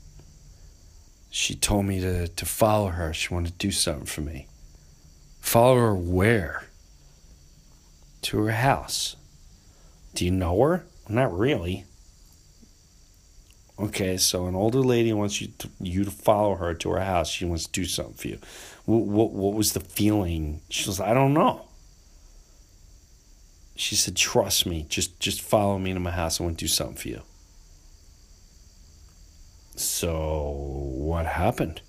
She 1.30 1.54
told 1.54 1.86
me 1.86 2.00
to, 2.00 2.28
to 2.28 2.44
follow 2.44 2.88
her. 2.88 3.12
She 3.14 3.32
wanted 3.32 3.52
to 3.52 3.58
do 3.58 3.70
something 3.70 4.06
for 4.06 4.20
me. 4.20 4.46
Follow 5.40 5.76
her 5.76 5.94
where? 5.94 6.64
To 8.22 8.38
her 8.38 8.52
house. 8.52 9.16
Do 10.14 10.24
you 10.24 10.32
know 10.32 10.60
her? 10.62 10.84
Not 11.08 11.36
really. 11.36 11.84
Okay, 13.80 14.18
so 14.18 14.46
an 14.46 14.54
older 14.54 14.80
lady 14.80 15.12
wants 15.14 15.40
you 15.40 15.48
to, 15.58 15.70
you 15.80 16.04
to 16.04 16.10
follow 16.10 16.54
her 16.56 16.74
to 16.74 16.90
her 16.90 17.00
house. 17.00 17.30
She 17.30 17.46
wants 17.46 17.64
to 17.64 17.72
do 17.72 17.86
something 17.86 18.14
for 18.14 18.28
you. 18.28 18.38
What, 18.84 19.06
what, 19.06 19.32
what 19.32 19.54
was 19.54 19.72
the 19.72 19.80
feeling? 19.80 20.60
She 20.68 20.86
was, 20.86 21.00
I 21.00 21.14
don't 21.14 21.32
know. 21.32 21.62
She 23.80 23.96
said, 23.96 24.14
"Trust 24.14 24.66
me. 24.66 24.84
Just 24.90 25.18
just 25.20 25.40
follow 25.40 25.78
me 25.78 25.94
to 25.94 26.00
my 26.00 26.10
house. 26.10 26.38
I 26.38 26.44
want 26.44 26.58
to 26.58 26.64
do 26.64 26.68
something 26.68 26.96
for 26.96 27.08
you." 27.08 27.22
So 29.74 30.50
what 30.50 31.24
happened? 31.24 31.80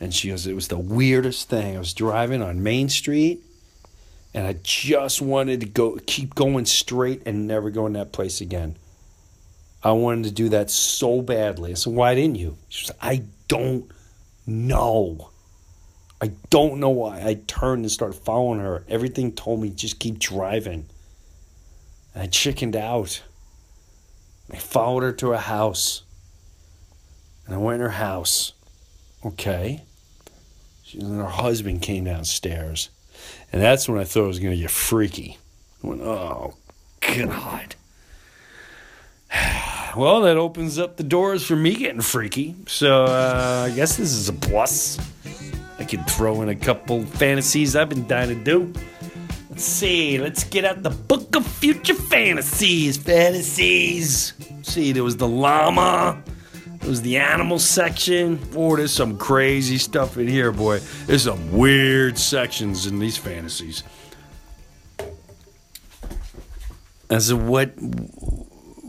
And 0.00 0.14
she 0.14 0.30
goes, 0.30 0.46
"It 0.46 0.54
was 0.54 0.68
the 0.68 0.78
weirdest 0.78 1.50
thing. 1.50 1.76
I 1.76 1.78
was 1.78 1.92
driving 1.92 2.40
on 2.40 2.62
Main 2.62 2.88
Street, 2.88 3.42
and 4.32 4.46
I 4.46 4.54
just 4.62 5.20
wanted 5.20 5.60
to 5.60 5.66
go 5.66 5.98
keep 6.06 6.34
going 6.34 6.64
straight 6.64 7.20
and 7.26 7.46
never 7.46 7.68
go 7.68 7.84
in 7.84 7.92
that 7.92 8.10
place 8.10 8.40
again. 8.40 8.76
I 9.82 9.92
wanted 9.92 10.24
to 10.24 10.30
do 10.32 10.48
that 10.50 10.70
so 10.70 11.22
badly. 11.22 11.70
I 11.70 11.74
said, 11.74 11.92
"Why 11.92 12.14
didn't 12.14 12.36
you?" 12.36 12.58
She 12.68 12.86
said, 12.86 12.96
"I 13.00 13.24
don't 13.46 13.90
know." 14.46 15.30
I 16.20 16.32
don't 16.50 16.80
know 16.80 16.88
why. 16.90 17.22
I 17.24 17.34
turned 17.46 17.82
and 17.82 17.92
started 17.92 18.18
following 18.18 18.58
her. 18.58 18.84
Everything 18.88 19.32
told 19.32 19.60
me 19.60 19.70
just 19.70 20.00
keep 20.00 20.18
driving. 20.18 20.86
And 22.12 22.22
I 22.24 22.26
chickened 22.26 22.74
out. 22.74 23.22
I 24.52 24.56
followed 24.56 25.04
her 25.04 25.12
to 25.12 25.30
her 25.30 25.36
house. 25.36 26.02
And 27.46 27.54
I 27.54 27.58
went 27.58 27.76
in 27.76 27.82
her 27.82 27.90
house. 27.90 28.52
Okay. 29.24 29.82
And 30.94 31.18
her 31.18 31.26
husband 31.26 31.82
came 31.82 32.04
downstairs. 32.04 32.90
And 33.52 33.62
that's 33.62 33.88
when 33.88 34.00
I 34.00 34.04
thought 34.04 34.24
it 34.24 34.28
was 34.28 34.38
going 34.40 34.54
to 34.54 34.60
get 34.60 34.70
freaky. 34.70 35.38
I 35.84 35.86
went, 35.86 36.02
oh, 36.02 36.54
God. 37.00 37.76
Well, 39.96 40.20
that 40.22 40.36
opens 40.36 40.78
up 40.78 40.96
the 40.96 41.02
doors 41.02 41.44
for 41.44 41.56
me 41.56 41.74
getting 41.74 42.00
freaky. 42.00 42.54
So 42.66 43.04
uh, 43.04 43.68
I 43.70 43.74
guess 43.74 43.96
this 43.96 44.12
is 44.12 44.28
a 44.28 44.32
plus. 44.32 44.98
I 45.78 45.84
can 45.84 46.04
throw 46.04 46.42
in 46.42 46.48
a 46.48 46.54
couple 46.54 47.04
fantasies 47.04 47.74
I've 47.74 47.88
been 47.88 48.06
dying 48.06 48.28
to 48.28 48.34
do. 48.34 48.72
Let's 49.50 49.64
see. 49.64 50.18
Let's 50.18 50.44
get 50.44 50.64
out 50.64 50.82
the 50.82 50.90
book 50.90 51.34
of 51.34 51.46
future 51.46 51.94
fantasies. 51.94 52.96
Fantasies. 52.96 54.34
See, 54.62 54.92
there 54.92 55.04
was 55.04 55.16
the 55.16 55.28
llama. 55.28 56.22
There 56.80 56.88
was 56.88 57.02
the 57.02 57.16
animal 57.16 57.58
section. 57.58 58.36
Boy, 58.36 58.76
there's 58.76 58.92
some 58.92 59.18
crazy 59.18 59.78
stuff 59.78 60.16
in 60.16 60.28
here, 60.28 60.52
boy. 60.52 60.78
There's 61.06 61.24
some 61.24 61.52
weird 61.52 62.18
sections 62.18 62.86
in 62.86 62.98
these 62.98 63.16
fantasies. 63.16 63.82
As 67.10 67.26
said, 67.26 67.42
what, 67.42 67.72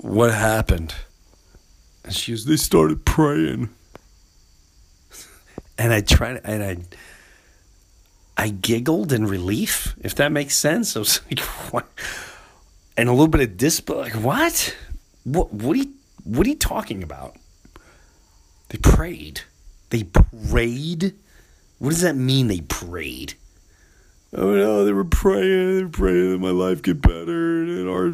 what 0.01 0.33
happened? 0.33 0.95
And 2.03 2.13
she 2.13 2.31
was, 2.31 2.45
they 2.45 2.57
started 2.57 3.05
praying. 3.05 3.69
And 5.77 5.93
I 5.93 6.01
tried, 6.01 6.41
and 6.43 6.61
I, 6.61 6.77
I 8.43 8.49
giggled 8.49 9.13
in 9.13 9.25
relief, 9.25 9.95
if 10.01 10.13
that 10.15 10.29
makes 10.29 10.55
sense. 10.55 10.97
I 10.97 10.99
was 10.99 11.21
like, 11.31 11.39
what? 11.71 11.87
And 12.97 13.07
a 13.07 13.13
little 13.13 13.29
bit 13.29 13.39
of 13.39 13.55
disbelief. 13.55 14.13
Like, 14.13 14.21
what? 14.21 14.75
What? 15.23 15.53
What 15.53 15.75
are 15.75 15.79
you? 15.79 15.93
What 16.25 16.45
are 16.45 16.49
you 16.49 16.57
talking 16.57 17.01
about? 17.01 17.37
They 18.67 18.77
prayed. 18.77 19.41
They 19.89 20.03
prayed. 20.03 21.15
What 21.77 21.91
does 21.91 22.01
that 22.01 22.17
mean? 22.17 22.47
They 22.47 22.59
prayed. 22.59 23.35
Oh 24.33 24.53
no, 24.53 24.85
they 24.85 24.93
were 24.93 25.05
praying. 25.05 25.77
They 25.77 25.83
were 25.83 25.89
praying 25.89 26.31
that 26.31 26.39
my 26.39 26.51
life 26.51 26.81
get 26.81 27.01
better 27.01 27.63
and 27.63 27.89
our 27.89 28.11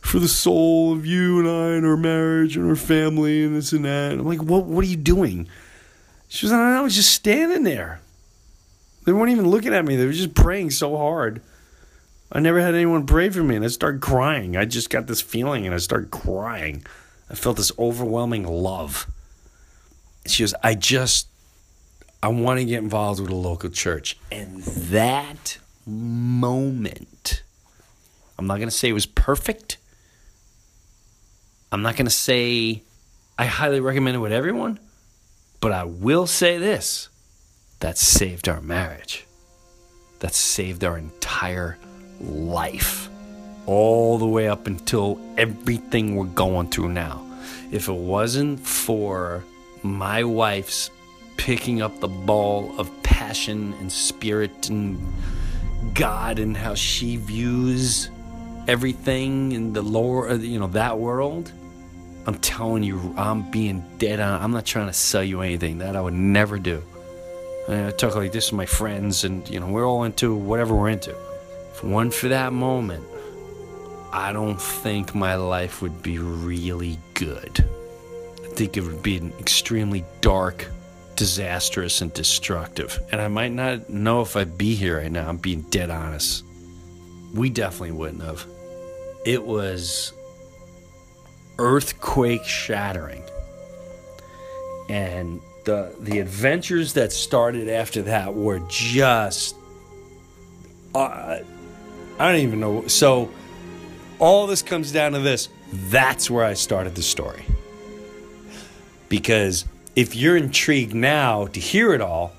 for 0.00 0.18
the 0.20 0.28
soul 0.28 0.92
of 0.92 1.04
you 1.04 1.40
and 1.40 1.48
I 1.48 1.76
and 1.76 1.84
our 1.84 1.96
marriage 1.96 2.56
and 2.56 2.68
our 2.68 2.76
family 2.76 3.44
and 3.44 3.56
this 3.56 3.72
and 3.72 3.84
that. 3.84 4.12
And 4.12 4.20
I'm 4.20 4.26
like, 4.26 4.42
what? 4.42 4.64
What 4.66 4.84
are 4.84 4.88
you 4.88 4.96
doing? 4.96 5.48
She 6.28 6.46
was. 6.46 6.52
I, 6.52 6.78
I 6.78 6.80
was 6.80 6.94
just 6.94 7.12
standing 7.12 7.64
there. 7.64 8.00
They 9.04 9.12
weren't 9.12 9.30
even 9.30 9.48
looking 9.48 9.74
at 9.74 9.84
me. 9.84 9.96
They 9.96 10.06
were 10.06 10.12
just 10.12 10.34
praying 10.34 10.70
so 10.70 10.96
hard. 10.96 11.40
I 12.32 12.40
never 12.40 12.60
had 12.60 12.74
anyone 12.74 13.06
pray 13.06 13.30
for 13.30 13.42
me, 13.42 13.56
and 13.56 13.64
I 13.64 13.68
started 13.68 14.00
crying. 14.00 14.56
I 14.56 14.64
just 14.64 14.90
got 14.90 15.06
this 15.06 15.20
feeling, 15.20 15.64
and 15.64 15.74
I 15.74 15.78
started 15.78 16.10
crying. 16.10 16.84
I 17.30 17.34
felt 17.34 17.56
this 17.56 17.70
overwhelming 17.78 18.44
love. 18.44 19.06
She 20.26 20.42
goes, 20.42 20.54
I 20.62 20.74
just, 20.74 21.28
I 22.26 22.28
want 22.28 22.58
to 22.58 22.64
get 22.64 22.82
involved 22.82 23.20
with 23.20 23.30
a 23.30 23.36
local 23.36 23.70
church. 23.70 24.16
And 24.32 24.60
that 24.64 25.58
moment, 25.86 27.44
I'm 28.36 28.48
not 28.48 28.56
going 28.56 28.66
to 28.66 28.74
say 28.74 28.88
it 28.88 28.94
was 28.94 29.06
perfect. 29.06 29.76
I'm 31.70 31.82
not 31.82 31.94
going 31.94 32.06
to 32.06 32.10
say 32.10 32.82
I 33.38 33.44
highly 33.44 33.78
recommend 33.78 34.16
it 34.16 34.18
with 34.18 34.32
everyone, 34.32 34.80
but 35.60 35.70
I 35.70 35.84
will 35.84 36.26
say 36.26 36.58
this 36.58 37.10
that 37.78 37.96
saved 37.96 38.48
our 38.48 38.60
marriage. 38.60 39.24
That 40.18 40.34
saved 40.34 40.82
our 40.82 40.98
entire 40.98 41.78
life. 42.20 43.08
All 43.66 44.18
the 44.18 44.26
way 44.26 44.48
up 44.48 44.66
until 44.66 45.20
everything 45.38 46.16
we're 46.16 46.24
going 46.24 46.70
through 46.70 46.88
now. 46.88 47.24
If 47.70 47.88
it 47.88 47.92
wasn't 47.92 48.58
for 48.58 49.44
my 49.84 50.24
wife's 50.24 50.90
picking 51.36 51.82
up 51.82 52.00
the 52.00 52.08
ball 52.08 52.74
of 52.78 52.90
passion 53.02 53.74
and 53.80 53.90
spirit 53.90 54.68
and 54.68 55.00
God 55.94 56.38
and 56.38 56.56
how 56.56 56.74
she 56.74 57.16
views 57.16 58.10
everything 58.68 59.52
in 59.52 59.72
the 59.72 59.82
lower, 59.82 60.28
uh, 60.30 60.34
you 60.34 60.58
know, 60.58 60.66
that 60.68 60.98
world, 60.98 61.52
I'm 62.26 62.38
telling 62.38 62.82
you, 62.82 63.14
I'm 63.16 63.50
being 63.50 63.84
dead 63.98 64.18
on. 64.18 64.42
I'm 64.42 64.50
not 64.50 64.66
trying 64.66 64.88
to 64.88 64.92
sell 64.92 65.22
you 65.22 65.42
anything. 65.42 65.78
That 65.78 65.94
I 65.94 66.00
would 66.00 66.14
never 66.14 66.58
do. 66.58 66.82
I 67.68 67.92
talk 67.92 68.16
like 68.16 68.32
this 68.32 68.50
with 68.50 68.56
my 68.56 68.66
friends, 68.66 69.24
and 69.24 69.48
you 69.48 69.60
know, 69.60 69.68
we're 69.68 69.86
all 69.86 70.04
into 70.04 70.34
whatever 70.34 70.74
we're 70.74 70.88
into. 70.88 71.10
If 71.10 71.84
it 71.84 71.86
weren't 71.86 72.14
for 72.14 72.28
that 72.28 72.52
moment, 72.52 73.04
I 74.12 74.32
don't 74.32 74.60
think 74.60 75.14
my 75.14 75.36
life 75.36 75.82
would 75.82 76.02
be 76.02 76.18
really 76.18 76.98
good. 77.14 77.64
I 78.44 78.48
think 78.54 78.76
it 78.76 78.82
would 78.82 79.02
be 79.02 79.18
an 79.18 79.32
extremely 79.38 80.04
dark, 80.20 80.66
disastrous, 81.16 82.00
and 82.00 82.12
destructive. 82.12 83.00
And 83.10 83.20
I 83.20 83.28
might 83.28 83.52
not 83.52 83.90
know 83.90 84.20
if 84.20 84.36
I'd 84.36 84.56
be 84.56 84.74
here 84.74 84.98
right 84.98 85.10
now. 85.10 85.28
I'm 85.28 85.38
being 85.38 85.62
dead 85.62 85.90
honest. 85.90 86.44
We 87.34 87.50
definitely 87.50 87.92
wouldn't 87.92 88.22
have. 88.22 88.46
It 89.24 89.44
was 89.44 90.12
earthquake 91.58 92.44
shattering. 92.44 93.22
And 94.88 95.40
the 95.64 95.94
the 95.98 96.20
adventures 96.20 96.92
that 96.92 97.12
started 97.12 97.68
after 97.68 98.02
that 98.02 98.34
were 98.34 98.60
just 98.68 99.56
uh, 100.94 101.40
I 102.18 102.32
don't 102.32 102.40
even 102.40 102.60
know. 102.60 102.86
So 102.86 103.30
all 104.18 104.46
this 104.46 104.62
comes 104.62 104.92
down 104.92 105.12
to 105.12 105.18
this. 105.18 105.48
That's 105.72 106.30
where 106.30 106.44
I 106.44 106.54
started 106.54 106.94
the 106.94 107.02
story. 107.02 107.44
Because 109.08 109.66
if 109.96 110.14
you're 110.14 110.36
intrigued 110.36 110.94
now 110.94 111.46
to 111.46 111.58
hear 111.58 111.94
it 111.94 112.02
all, 112.02 112.34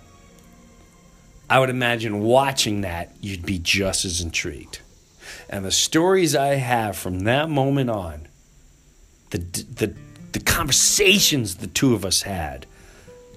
I 1.49 1.59
would 1.59 1.71
imagine 1.71 2.19
watching 2.19 2.81
that 2.81 3.15
you'd 3.19 3.45
be 3.45 3.57
just 3.57 4.05
as 4.05 4.21
intrigued. 4.21 4.79
And 5.49 5.65
the 5.65 5.71
stories 5.71 6.35
I 6.35 6.55
have 6.55 6.95
from 6.95 7.21
that 7.21 7.49
moment 7.49 7.89
on, 7.89 8.27
the 9.31 9.39
the 9.39 9.93
the 10.33 10.39
conversations 10.39 11.55
the 11.55 11.67
two 11.67 11.95
of 11.95 12.05
us 12.05 12.21
had, 12.21 12.65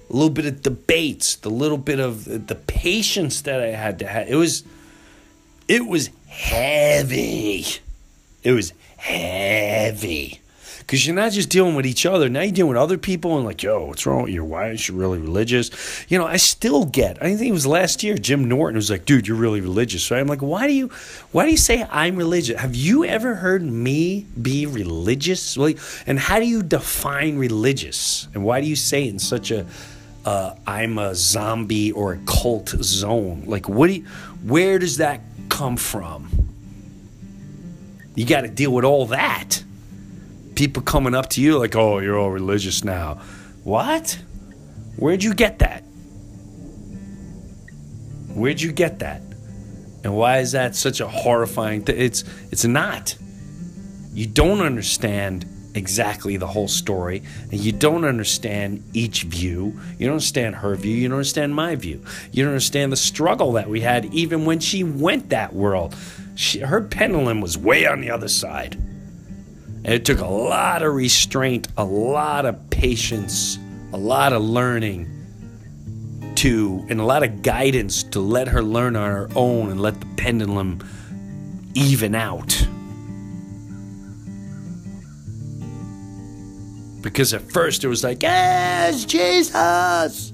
a 0.09 0.13
little 0.13 0.29
bit 0.29 0.45
of 0.45 0.61
debates, 0.61 1.35
the 1.35 1.49
little 1.49 1.77
bit 1.77 1.99
of 1.99 2.47
the 2.47 2.55
patience 2.55 3.41
that 3.41 3.61
I 3.61 3.69
had 3.69 3.99
to 3.99 4.07
have. 4.07 4.27
It 4.29 4.35
was 4.35 4.63
it 5.67 5.87
was 5.87 6.09
heavy. 6.27 7.65
It 8.43 8.51
was 8.51 8.73
heavy. 8.97 10.40
Because 10.91 11.07
you're 11.07 11.15
not 11.15 11.31
just 11.31 11.47
dealing 11.47 11.75
with 11.75 11.85
each 11.85 12.05
other. 12.05 12.27
Now 12.27 12.41
you're 12.41 12.51
dealing 12.51 12.73
with 12.73 12.77
other 12.77 12.97
people 12.97 13.37
and 13.37 13.45
like, 13.45 13.63
yo, 13.63 13.85
what's 13.85 14.05
wrong 14.05 14.23
with 14.23 14.33
you? 14.33 14.43
Why 14.43 14.71
is 14.71 14.89
you 14.89 14.93
really 14.93 15.19
religious? 15.19 15.71
You 16.09 16.17
know, 16.17 16.27
I 16.27 16.35
still 16.35 16.83
get. 16.83 17.15
I 17.23 17.33
think 17.33 17.47
it 17.47 17.53
was 17.53 17.65
last 17.65 18.03
year. 18.03 18.17
Jim 18.17 18.43
Norton 18.43 18.75
was 18.75 18.91
like, 18.91 19.05
dude, 19.05 19.25
you're 19.25 19.37
really 19.37 19.61
religious. 19.61 20.03
So 20.03 20.17
I'm 20.17 20.27
like, 20.27 20.41
why 20.41 20.67
do 20.67 20.73
you, 20.73 20.89
why 21.31 21.45
do 21.45 21.51
you 21.51 21.55
say 21.55 21.87
I'm 21.89 22.17
religious? 22.17 22.59
Have 22.59 22.75
you 22.75 23.05
ever 23.05 23.35
heard 23.35 23.63
me 23.63 24.25
be 24.41 24.65
religious? 24.65 25.55
Like, 25.55 25.79
and 26.07 26.19
how 26.19 26.39
do 26.41 26.45
you 26.45 26.61
define 26.61 27.37
religious? 27.37 28.27
And 28.33 28.43
why 28.43 28.59
do 28.59 28.67
you 28.67 28.75
say 28.75 29.07
in 29.07 29.17
such 29.17 29.49
a, 29.49 29.65
uh, 30.25 30.55
I'm 30.67 30.97
a 30.97 31.15
zombie 31.15 31.93
or 31.93 32.15
a 32.15 32.17
cult 32.25 32.67
zone. 32.67 33.43
Like, 33.45 33.69
what 33.69 33.87
do 33.87 33.93
you, 33.93 34.03
where 34.43 34.77
does 34.77 34.97
that 34.97 35.21
come 35.47 35.77
from? 35.77 36.27
You 38.13 38.25
got 38.25 38.41
to 38.41 38.49
deal 38.49 38.73
with 38.73 38.83
all 38.83 39.05
that. 39.05 39.63
People 40.61 40.83
coming 40.83 41.15
up 41.15 41.27
to 41.29 41.41
you 41.41 41.57
like, 41.57 41.75
oh, 41.75 41.97
you're 41.97 42.19
all 42.19 42.29
religious 42.29 42.83
now. 42.83 43.15
What? 43.63 44.21
Where'd 44.95 45.23
you 45.23 45.33
get 45.33 45.57
that? 45.57 45.81
Where'd 48.35 48.61
you 48.61 48.71
get 48.71 48.99
that? 48.99 49.23
And 50.03 50.15
why 50.15 50.37
is 50.37 50.51
that 50.51 50.75
such 50.75 50.99
a 50.99 51.07
horrifying 51.07 51.81
thing? 51.81 51.99
It's 51.99 52.23
it's 52.51 52.63
not. 52.63 53.17
You 54.13 54.27
don't 54.27 54.61
understand 54.61 55.47
exactly 55.73 56.37
the 56.37 56.45
whole 56.45 56.67
story, 56.67 57.23
and 57.49 57.59
you 57.59 57.71
don't 57.71 58.05
understand 58.05 58.83
each 58.93 59.23
view. 59.23 59.79
You 59.97 60.05
don't 60.05 60.17
understand 60.17 60.57
her 60.57 60.75
view. 60.75 60.95
You 60.95 61.07
don't 61.07 61.17
understand 61.17 61.55
my 61.55 61.75
view. 61.75 62.03
You 62.31 62.43
don't 62.43 62.51
understand 62.51 62.91
the 62.91 62.97
struggle 62.97 63.53
that 63.53 63.67
we 63.67 63.81
had 63.81 64.13
even 64.13 64.45
when 64.45 64.59
she 64.59 64.83
went 64.83 65.29
that 65.29 65.55
world. 65.55 65.95
She, 66.35 66.59
her 66.59 66.81
pendulum 66.81 67.41
was 67.41 67.57
way 67.57 67.87
on 67.87 67.99
the 67.99 68.11
other 68.11 68.27
side. 68.27 68.77
And 69.83 69.93
it 69.95 70.05
took 70.05 70.19
a 70.19 70.27
lot 70.27 70.83
of 70.83 70.93
restraint, 70.93 71.67
a 71.75 71.83
lot 71.83 72.45
of 72.45 72.69
patience, 72.69 73.57
a 73.93 73.97
lot 73.97 74.31
of 74.31 74.43
learning 74.43 75.07
to, 76.35 76.85
and 76.89 76.99
a 76.99 77.03
lot 77.03 77.23
of 77.23 77.41
guidance 77.41 78.03
to 78.03 78.19
let 78.19 78.47
her 78.47 78.61
learn 78.61 78.95
on 78.95 79.09
her 79.09 79.29
own 79.35 79.71
and 79.71 79.81
let 79.81 79.99
the 79.99 80.05
pendulum 80.17 80.79
even 81.73 82.15
out. 82.15 82.67
Because 87.01 87.33
at 87.33 87.41
first 87.51 87.83
it 87.83 87.87
was 87.87 88.03
like, 88.03 88.21
yes, 88.21 89.05
Jesus, 89.05 90.33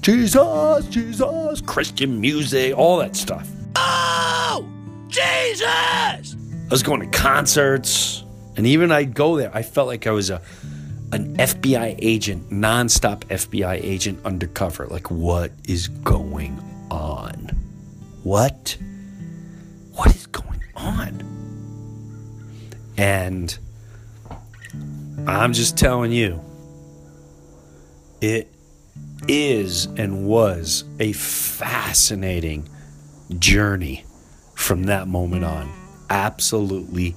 Jesus, 0.00 0.86
Jesus, 0.88 1.60
Christian 1.60 2.20
music, 2.20 2.76
all 2.76 2.98
that 2.98 3.14
stuff. 3.14 3.48
Oh, 3.76 4.66
Jesus! 5.08 5.66
I 5.66 6.68
was 6.70 6.82
going 6.82 7.00
to 7.00 7.18
concerts, 7.18 8.23
and 8.56 8.66
even 8.66 8.92
I'd 8.92 9.14
go 9.14 9.36
there. 9.36 9.50
I 9.54 9.62
felt 9.62 9.88
like 9.88 10.06
I 10.06 10.10
was 10.10 10.30
a 10.30 10.40
an 11.12 11.36
FBI 11.36 11.94
agent, 12.00 12.50
nonstop 12.50 13.20
FBI 13.26 13.80
agent 13.82 14.18
undercover. 14.24 14.86
Like, 14.86 15.12
what 15.12 15.52
is 15.68 15.86
going 15.86 16.58
on? 16.90 17.50
What? 18.24 18.76
What 19.92 20.14
is 20.14 20.26
going 20.26 20.62
on? 20.74 21.22
And 22.96 23.56
I'm 25.28 25.52
just 25.52 25.78
telling 25.78 26.10
you, 26.10 26.40
it 28.20 28.50
is 29.28 29.86
and 29.86 30.26
was 30.26 30.82
a 30.98 31.12
fascinating 31.12 32.68
journey 33.38 34.04
from 34.54 34.84
that 34.84 35.06
moment 35.06 35.44
on. 35.44 35.70
Absolutely. 36.10 37.14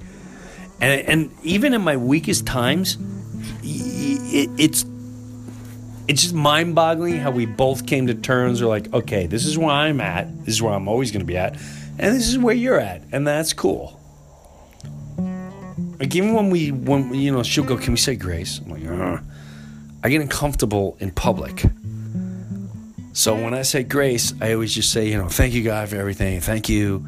And, 0.80 1.08
and 1.08 1.30
even 1.42 1.74
in 1.74 1.82
my 1.82 1.96
weakest 1.96 2.46
times, 2.46 2.96
it, 3.62 4.50
it's 4.58 4.84
it's 6.08 6.22
just 6.22 6.34
mind 6.34 6.74
boggling 6.74 7.16
how 7.16 7.30
we 7.30 7.44
both 7.44 7.86
came 7.86 8.06
to 8.06 8.14
terms. 8.14 8.62
We're 8.62 8.68
like, 8.68 8.92
okay, 8.94 9.26
this 9.26 9.44
is 9.44 9.58
where 9.58 9.68
I'm 9.68 10.00
at. 10.00 10.44
This 10.46 10.54
is 10.54 10.62
where 10.62 10.72
I'm 10.72 10.88
always 10.88 11.10
going 11.10 11.20
to 11.20 11.26
be 11.26 11.36
at. 11.36 11.54
And 11.98 12.16
this 12.16 12.28
is 12.28 12.38
where 12.38 12.54
you're 12.54 12.80
at. 12.80 13.02
And 13.12 13.26
that's 13.26 13.52
cool. 13.52 14.00
Like, 15.98 16.14
even 16.14 16.32
when 16.32 16.48
we, 16.48 16.70
when, 16.70 17.12
you 17.12 17.30
know, 17.30 17.42
she'll 17.42 17.64
go, 17.64 17.76
can 17.76 17.92
we 17.92 17.98
say 17.98 18.16
grace? 18.16 18.58
I'm 18.58 18.70
like, 18.70 18.86
Ugh. 18.86 19.24
I 20.02 20.08
get 20.08 20.22
uncomfortable 20.22 20.96
in 21.00 21.10
public. 21.10 21.64
So 23.12 23.34
when 23.34 23.52
I 23.52 23.62
say 23.62 23.82
grace, 23.82 24.32
I 24.40 24.52
always 24.54 24.72
just 24.72 24.92
say, 24.92 25.08
you 25.08 25.18
know, 25.18 25.28
thank 25.28 25.52
you, 25.52 25.64
God, 25.64 25.88
for 25.88 25.96
everything. 25.96 26.40
Thank 26.40 26.68
you. 26.68 27.04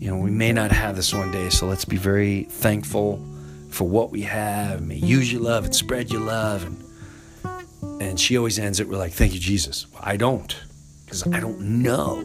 You 0.00 0.10
know, 0.10 0.16
we 0.16 0.30
may 0.30 0.50
not 0.50 0.72
have 0.72 0.96
this 0.96 1.12
one 1.12 1.30
day, 1.30 1.50
so 1.50 1.66
let's 1.66 1.84
be 1.84 1.98
very 1.98 2.44
thankful 2.44 3.22
for 3.68 3.86
what 3.86 4.10
we 4.10 4.22
have. 4.22 4.80
May 4.80 4.94
use 4.94 5.30
your 5.30 5.42
love 5.42 5.66
and 5.66 5.74
spread 5.74 6.10
your 6.10 6.22
love. 6.22 6.64
And, 6.64 8.02
and 8.02 8.18
she 8.18 8.38
always 8.38 8.58
ends 8.58 8.80
it 8.80 8.88
with 8.88 8.98
like, 8.98 9.12
thank 9.12 9.34
you, 9.34 9.38
Jesus. 9.38 9.86
I 10.00 10.16
don't, 10.16 10.56
because 11.04 11.26
I 11.26 11.38
don't 11.38 11.82
know. 11.82 12.24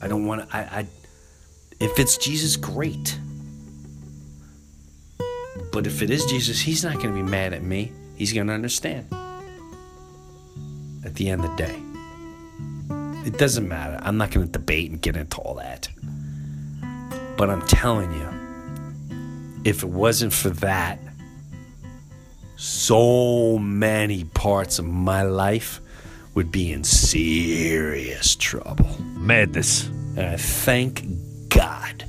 I 0.00 0.08
don't 0.08 0.24
want 0.24 0.48
to, 0.48 0.56
I, 0.56 0.60
I, 0.60 0.86
if 1.80 1.98
it's 1.98 2.16
Jesus, 2.16 2.56
great. 2.56 3.18
But 5.70 5.86
if 5.86 6.00
it 6.00 6.08
is 6.08 6.24
Jesus, 6.24 6.58
he's 6.58 6.82
not 6.82 6.94
going 6.94 7.14
to 7.14 7.14
be 7.14 7.22
mad 7.22 7.52
at 7.52 7.62
me. 7.62 7.92
He's 8.16 8.32
going 8.32 8.46
to 8.46 8.54
understand 8.54 9.06
at 11.04 11.14
the 11.14 11.28
end 11.28 11.44
of 11.44 11.50
the 11.50 11.56
day. 11.56 11.89
It 13.24 13.38
doesn't 13.38 13.68
matter. 13.68 13.98
I'm 14.02 14.16
not 14.16 14.30
going 14.30 14.46
to 14.46 14.52
debate 14.52 14.90
and 14.90 15.00
get 15.00 15.14
into 15.14 15.36
all 15.38 15.54
that. 15.56 15.88
But 17.36 17.50
I'm 17.50 17.66
telling 17.66 18.12
you, 18.12 19.60
if 19.64 19.82
it 19.82 19.88
wasn't 19.88 20.32
for 20.32 20.50
that, 20.50 20.98
so 22.56 23.58
many 23.58 24.24
parts 24.24 24.78
of 24.78 24.86
my 24.86 25.22
life 25.22 25.80
would 26.34 26.50
be 26.50 26.72
in 26.72 26.84
serious 26.84 28.36
trouble. 28.36 28.88
Madness. 29.02 29.86
And 30.16 30.20
I 30.20 30.36
thank 30.36 31.04
God 31.48 32.04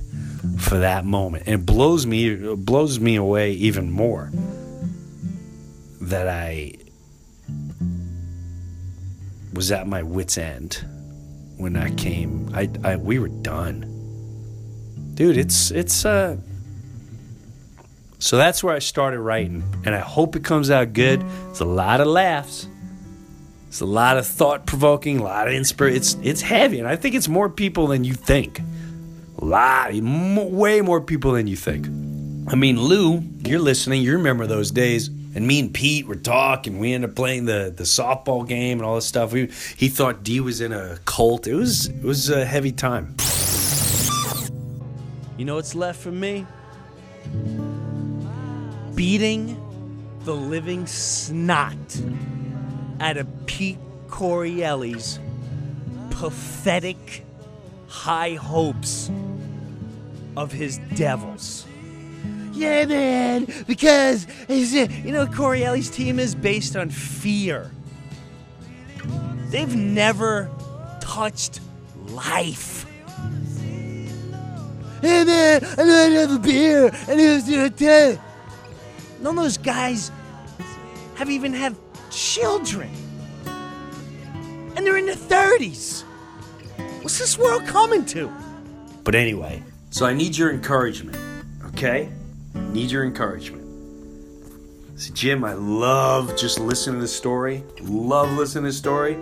for 0.58 0.78
that 0.78 1.06
moment. 1.06 1.44
And 1.46 1.62
it 1.62 1.66
blows 1.66 2.06
me 2.06 2.28
it 2.28 2.66
blows 2.66 3.00
me 3.00 3.16
away 3.16 3.52
even 3.52 3.92
more 3.92 4.32
that 6.02 6.28
I 6.28 6.74
was 9.54 9.72
at 9.72 9.88
my 9.88 10.04
wits 10.04 10.38
end 10.38 10.86
when 11.62 11.76
I 11.76 11.94
came. 11.96 12.52
I, 12.54 12.70
I 12.84 12.96
we 12.98 13.20
were 13.20 13.30
done. 13.30 13.88
Dude, 15.14 15.38
it's 15.38 15.72
it's 15.72 16.06
uh 16.06 16.38
so 18.20 18.38
that's 18.38 18.64
where 18.64 18.76
I 18.76 18.80
started 18.80 19.20
writing, 19.20 19.64
and 19.84 19.96
I 19.96 20.00
hope 20.00 20.36
it 20.36 20.44
comes 20.44 20.70
out 20.70 20.94
good. 20.94 21.24
It's 21.50 21.60
a 21.60 21.66
lot 21.66 22.02
of 22.02 22.08
laughs. 22.08 22.68
It's 23.68 23.82
a 23.82 23.86
lot 23.86 24.18
of 24.18 24.28
thought 24.28 24.68
provoking, 24.68 25.20
a 25.20 25.24
lot 25.24 25.48
of 25.48 25.54
inspiration. 25.54 25.98
It's 25.98 26.18
it's 26.22 26.42
heavy, 26.42 26.80
and 26.80 26.88
I 26.88 26.96
think 26.96 27.16
it's 27.16 27.28
more 27.28 27.50
people 27.50 27.88
than 27.88 28.04
you 28.04 28.14
think. 28.14 28.60
A 29.40 29.46
lot, 29.46 29.92
way 29.94 30.82
more 30.82 31.02
people 31.02 31.32
than 31.32 31.48
you 31.48 31.56
think. 31.56 31.88
I 32.52 32.56
mean, 32.56 32.80
Lou, 32.80 33.24
you're 33.40 33.60
listening. 33.60 34.04
You 34.04 34.18
remember 34.18 34.46
those 34.46 34.70
days, 34.70 35.10
and 35.34 35.48
me 35.48 35.60
and 35.60 35.74
Pete 35.74 36.08
were 36.08 36.16
talking. 36.16 36.80
We 36.80 36.94
ended 36.94 37.12
up 37.12 37.16
playing 37.16 37.46
the 37.46 37.74
the 37.76 37.84
softball 37.84 38.48
game 38.48 38.80
and 38.80 38.86
all 38.86 38.96
this 38.96 39.06
stuff. 39.06 39.34
We 39.34 39.50
he 39.78 39.88
thought 39.88 40.24
D 40.24 40.40
was 40.40 40.62
in 40.62 40.72
a 40.72 40.98
cult. 41.06 41.48
It 41.48 41.56
was 41.56 41.88
it 41.88 42.04
was 42.04 42.30
a 42.30 42.46
heavy 42.46 42.72
time. 42.72 43.16
You 45.38 45.46
know 45.46 45.56
what's 45.56 45.76
left 45.76 46.00
for 46.00 46.12
me? 46.12 46.46
beating 49.02 49.58
the 50.26 50.36
living 50.36 50.86
snot 50.86 51.76
out 53.00 53.18
of 53.18 53.28
Pete 53.48 53.80
Correale's 54.10 55.20
pathetic 56.12 57.26
high 57.88 58.36
hopes 58.36 59.10
of 60.38 60.52
his 60.52 60.80
devils. 60.94 61.66
Yeah, 62.62 62.86
man, 62.86 63.48
because 63.66 64.28
you 64.48 65.12
know 65.12 65.26
Correale's 65.26 65.90
team 65.90 66.20
is 66.20 66.36
based 66.36 66.76
on 66.76 66.92
fear. 66.92 67.72
They've 69.50 69.76
never 69.76 70.48
touched 71.00 71.60
life. 72.10 72.86
Hey 75.02 75.24
man, 75.24 75.66
I'm 75.72 75.76
gonna 75.76 76.12
have 76.12 76.32
a 76.34 76.38
beer 76.38 76.92
and 77.08 77.20
it 77.20 77.34
was 77.34 77.50
gonna. 77.50 78.20
None 79.22 79.38
of 79.38 79.44
those 79.44 79.58
guys 79.58 80.12
have 81.16 81.32
even 81.32 81.54
had 81.54 81.76
children. 82.12 82.92
And 84.76 84.86
they're 84.86 84.98
in 84.98 85.08
their 85.08 85.16
30s. 85.16 86.04
What's 87.02 87.18
this 87.18 87.40
world 87.40 87.66
coming 87.66 88.06
to? 88.06 88.32
But 89.04 89.16
anyway, 89.16 89.64
so 89.90 90.06
I 90.06 90.14
need 90.14 90.38
your 90.38 90.52
encouragement, 90.52 91.18
okay? 91.70 92.12
Need 92.54 92.92
your 92.92 93.04
encouragement. 93.04 93.68
So 95.00 95.14
Jim, 95.14 95.44
I 95.44 95.54
love 95.54 96.36
just 96.38 96.60
listening 96.60 96.98
to 96.98 97.02
the 97.02 97.08
story. 97.08 97.64
Love 97.82 98.32
listening 98.34 98.66
to 98.66 98.70
the 98.70 98.74
story. 98.74 99.18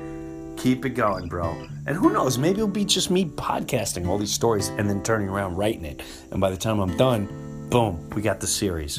Keep 0.57 0.85
it 0.85 0.89
going, 0.89 1.29
bro. 1.29 1.55
And 1.85 1.95
who 1.95 2.11
knows, 2.11 2.37
maybe 2.37 2.59
it'll 2.59 2.67
be 2.67 2.83
just 2.83 3.09
me 3.09 3.25
podcasting 3.25 4.07
all 4.07 4.17
these 4.17 4.33
stories 4.33 4.69
and 4.69 4.89
then 4.89 5.01
turning 5.03 5.29
around 5.29 5.55
writing 5.55 5.85
it. 5.85 6.01
And 6.31 6.41
by 6.41 6.49
the 6.49 6.57
time 6.57 6.79
I'm 6.79 6.97
done, 6.97 7.67
boom, 7.69 8.09
we 8.09 8.21
got 8.21 8.39
the 8.39 8.47
series 8.47 8.97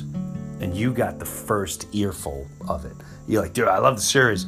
and 0.60 0.74
you 0.74 0.92
got 0.92 1.18
the 1.18 1.24
first 1.24 1.86
earful 1.94 2.46
of 2.68 2.84
it. 2.84 2.92
You're 3.26 3.42
like, 3.42 3.52
dude, 3.52 3.68
I 3.68 3.78
love 3.78 3.96
the 3.96 4.02
series. 4.02 4.46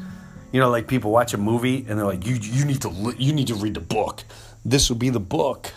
You 0.52 0.60
know, 0.60 0.70
like 0.70 0.86
people 0.86 1.10
watch 1.10 1.34
a 1.34 1.38
movie 1.38 1.84
and 1.88 1.98
they're 1.98 2.06
like, 2.06 2.26
you 2.26 2.34
you 2.34 2.64
need 2.64 2.82
to 2.82 3.14
you 3.18 3.32
need 3.32 3.48
to 3.48 3.54
read 3.54 3.74
the 3.74 3.80
book. 3.80 4.22
This 4.64 4.88
will 4.88 4.98
be 4.98 5.10
the 5.10 5.20
book. 5.20 5.70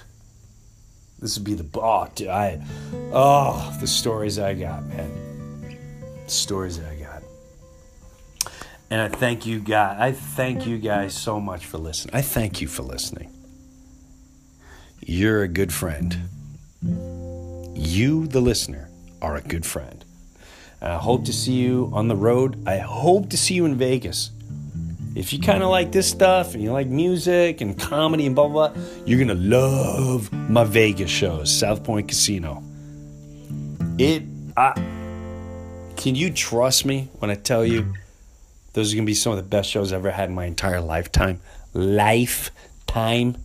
This 1.26 1.40
would 1.40 1.44
be 1.44 1.56
the. 1.56 1.68
Oh, 1.80 2.08
dude, 2.14 2.28
I, 2.28 2.62
oh, 3.12 3.76
the 3.80 3.88
stories 3.88 4.38
I 4.38 4.54
got, 4.54 4.86
man. 4.86 5.10
The 6.24 6.30
stories 6.30 6.80
I 6.80 6.96
got. 6.98 7.24
And 8.92 9.02
I 9.02 9.08
thank 9.08 9.44
you 9.44 9.60
guys. 9.60 9.98
I 10.00 10.12
thank 10.12 10.68
you 10.68 10.78
guys 10.78 11.20
so 11.20 11.40
much 11.40 11.66
for 11.66 11.80
listening. 11.80 12.14
I 12.14 12.22
thank 12.22 12.62
you 12.62 12.68
for 12.68 12.84
listening. 12.84 13.34
You're 15.02 15.42
a 15.42 15.48
good 15.48 15.74
friend. 15.74 16.30
You, 17.74 18.28
the 18.28 18.40
listener, 18.40 18.92
are 19.20 19.36
a 19.36 19.42
good 19.42 19.66
friend. 19.66 20.06
And 20.80 20.94
I 20.94 20.98
hope 20.98 21.26
to 21.26 21.34
see 21.34 21.54
you 21.54 21.90
on 21.92 22.08
the 22.08 22.16
road. 22.16 22.68
I 22.68 22.78
hope 22.78 23.32
to 23.32 23.38
see 23.38 23.56
you 23.56 23.66
in 23.66 23.78
Vegas. 23.78 24.30
If 25.16 25.32
you 25.32 25.40
kind 25.40 25.64
of 25.64 25.70
like 25.70 25.94
this 25.94 26.10
stuff 26.10 26.56
and 26.56 26.62
you 26.62 26.74
like 26.74 26.88
music 26.88 27.62
and 27.62 27.80
comedy 27.80 28.26
and 28.26 28.36
blah, 28.36 28.50
blah, 28.50 28.68
blah, 28.68 28.84
you're 29.06 29.18
going 29.18 29.30
to 29.30 29.44
love 29.44 30.30
my 30.34 30.66
Vegas 30.66 31.10
shows, 31.10 31.58
South 31.58 31.86
Point 31.86 32.10
Casino. 32.10 32.62
It, 33.98 34.24
I, 34.58 34.74
can 35.96 36.16
you 36.16 36.32
trust 36.32 36.86
me 36.86 37.08
when 37.20 37.32
I 37.32 37.36
tell 37.36 37.66
you 37.66 37.94
those 38.74 38.92
are 38.92 38.98
going 38.98 39.06
to 39.06 39.10
be 39.10 39.14
some 39.14 39.32
of 39.32 39.38
the 39.38 39.44
best 39.44 39.70
shows 39.70 39.94
I've 39.94 40.00
ever 40.00 40.12
had 40.12 40.28
in 40.28 40.36
my 40.36 40.46
entire 40.46 40.82
lifetime? 40.82 41.40
Lifetime. 41.74 43.38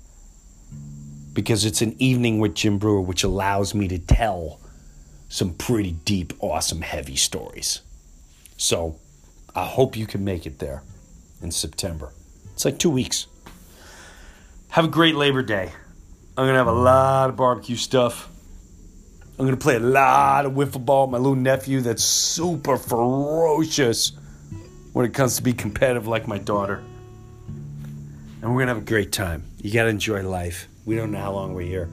Because 1.33 1.65
it's 1.65 1.83
an 1.83 1.95
evening 2.01 2.41
with 2.41 2.57
Jim 2.57 2.79
Breuer, 2.79 3.01
which 3.01 3.23
allows 3.23 3.77
me 3.77 3.87
to 3.87 3.99
tell 4.01 4.59
some 5.29 5.55
pretty 5.55 5.93
deep, 5.93 6.33
awesome, 6.41 6.81
heavy 6.81 7.15
stories. 7.15 7.81
So 8.57 8.97
I 9.55 9.65
hope 9.67 9.97
you 9.97 10.09
can 10.09 10.25
make 10.25 10.47
it 10.47 10.59
there 10.59 10.83
in 11.43 11.51
September. 11.51 12.13
It's 12.53 12.65
like 12.65 12.79
two 12.79 12.91
weeks. 12.91 13.27
Have 14.71 14.85
a 14.85 14.89
great 14.89 15.15
Labor 15.15 15.43
Day. 15.43 15.73
I'm 16.37 16.45
going 16.45 16.55
to 16.55 16.59
have 16.59 16.67
a 16.67 16.73
lot 16.73 17.29
of 17.31 17.37
barbecue 17.37 17.77
stuff. 17.77 18.29
I'm 19.39 19.47
going 19.47 19.57
to 19.57 19.63
play 19.63 19.77
a 19.77 19.81
lot 19.81 20.47
of 20.47 20.53
wiffle 20.53 20.85
ball 20.85 21.07
with 21.07 21.13
my 21.13 21.19
little 21.19 21.35
nephew 21.35 21.81
that's 21.81 22.05
super 22.05 22.77
ferocious 22.77 24.13
when 24.93 25.07
it 25.07 25.15
comes 25.15 25.37
to 25.37 25.43
be 25.43 25.53
competitive 25.53 26.07
like 26.07 26.29
my 26.29 26.39
daughter. 26.39 26.83
And 28.43 28.43
we're 28.43 28.65
going 28.65 28.69
to 28.69 28.75
have 28.75 28.83
a 28.83 28.87
great 28.87 29.13
time. 29.13 29.45
You 29.59 29.73
got 29.73 29.85
to 29.85 29.89
enjoy 29.89 30.23
life. 30.29 30.69
We 30.85 30.97
don't 30.97 31.11
know 31.11 31.21
how 31.21 31.33
long 31.33 31.55
we're 31.55 31.67
here. 31.67 31.89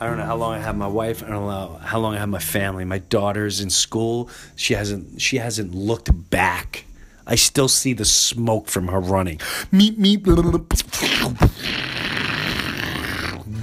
I 0.00 0.06
don't 0.06 0.18
know 0.18 0.24
how 0.24 0.36
long 0.36 0.54
I 0.54 0.58
have 0.58 0.76
my 0.76 0.86
wife. 0.86 1.24
I 1.24 1.28
don't 1.28 1.46
know 1.46 1.78
how 1.82 1.98
long 1.98 2.14
I 2.14 2.18
have 2.18 2.28
my 2.28 2.38
family. 2.38 2.84
My 2.84 2.98
daughter's 2.98 3.60
in 3.60 3.68
school. 3.68 4.30
She 4.54 4.74
hasn't 4.74 5.20
she 5.20 5.38
hasn't 5.38 5.74
looked 5.74 6.10
back. 6.30 6.84
I 7.28 7.34
still 7.34 7.68
see 7.68 7.92
the 7.92 8.06
smoke 8.06 8.68
from 8.68 8.88
her 8.88 9.00
running. 9.00 9.36
Meep 9.70 9.98
meep. 9.98 10.24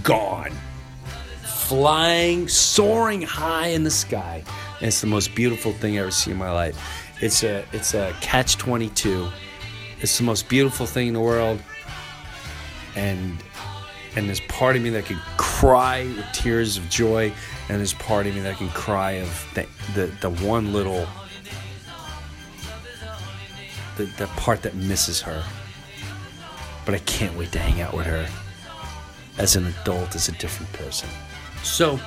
Gone. 0.04 0.52
Flying, 1.44 2.48
soaring 2.48 3.24
high 3.24 3.68
in 3.68 3.84
the 3.84 3.90
sky. 3.90 4.44
And 4.80 4.88
it's 4.88 5.02
the 5.02 5.08
most 5.08 5.34
beautiful 5.34 5.74
thing 5.74 5.98
I 5.98 6.02
ever 6.02 6.12
see 6.12 6.30
in 6.30 6.38
my 6.38 6.52
life. 6.52 6.78
It's 7.22 7.44
a 7.44 7.66
it's 7.74 7.96
a 7.96 8.16
catch 8.22 8.58
22. 8.58 9.30
It's 10.00 10.16
the 10.18 10.24
most 10.24 10.48
beautiful 10.48 10.86
thing 10.86 11.08
in 11.08 11.14
the 11.16 11.22
world. 11.22 11.60
And 12.96 13.44
and 14.16 14.28
there's 14.28 14.42
part 14.42 14.76
of 14.76 14.84
me 14.84 14.92
that 14.92 15.06
can 15.06 15.20
cry 15.38 16.04
with 16.04 16.26
tears 16.34 16.78
of 16.78 16.88
joy, 16.90 17.34
and 17.68 17.80
there's 17.80 17.94
part 17.94 18.28
of 18.28 18.36
me 18.36 18.42
that 18.42 18.58
can 18.58 18.70
cry 18.70 19.14
of 19.14 19.48
the 19.56 19.66
the, 19.96 20.06
the 20.22 20.30
one 20.30 20.72
little 20.72 21.08
the, 23.98 24.06
the 24.18 24.28
part 24.38 24.62
that 24.64 24.76
misses 24.76 25.22
her. 25.22 25.44
But 26.86 26.96
I 26.96 27.00
can't 27.00 27.36
wait 27.38 27.52
to 27.54 27.60
hang 27.60 27.82
out 27.82 27.94
with 27.94 28.06
her 28.06 28.28
as 29.38 29.56
an 29.56 29.66
adult, 29.66 30.16
as 30.16 30.30
a 30.30 30.32
different 30.34 30.72
person. 30.74 31.10
So 31.64 32.00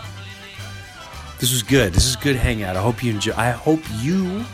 this 1.38 1.52
was 1.52 1.62
good. 1.62 1.92
This 1.92 2.06
is 2.06 2.14
a 2.14 2.18
good 2.18 2.36
hangout. 2.36 2.76
I 2.76 2.80
hope 2.80 3.02
you 3.02 3.12
enjoy. 3.12 3.32
I 3.36 3.50
hope 3.50 3.80
you 4.00 4.44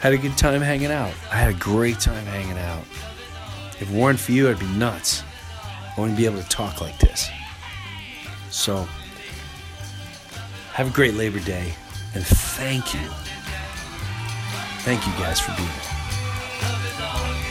had 0.00 0.12
a 0.12 0.18
good 0.18 0.36
time 0.36 0.60
hanging 0.60 0.92
out. 0.92 1.12
I 1.30 1.36
had 1.36 1.50
a 1.50 1.58
great 1.58 2.00
time 2.00 2.24
hanging 2.26 2.58
out. 2.58 2.84
If 3.80 3.82
it 3.82 3.88
weren't 3.90 4.18
for 4.18 4.32
you, 4.32 4.48
I'd 4.48 4.58
be 4.58 4.66
nuts. 4.66 5.22
I 5.62 6.00
wouldn't 6.00 6.18
be 6.18 6.26
able 6.26 6.42
to 6.42 6.48
talk 6.48 6.80
like 6.80 6.98
this. 6.98 7.28
So, 8.50 8.88
have 10.72 10.88
a 10.88 10.92
great 10.94 11.14
Labor 11.14 11.40
Day 11.40 11.74
and 12.14 12.24
thank 12.24 12.94
you. 12.94 13.00
Thank 14.82 15.06
you 15.06 15.12
guys 15.14 15.40
for 15.40 15.54
being 15.56 15.68
here 15.68 15.87
love 16.62 16.84
is 16.86 17.00
all 17.00 17.47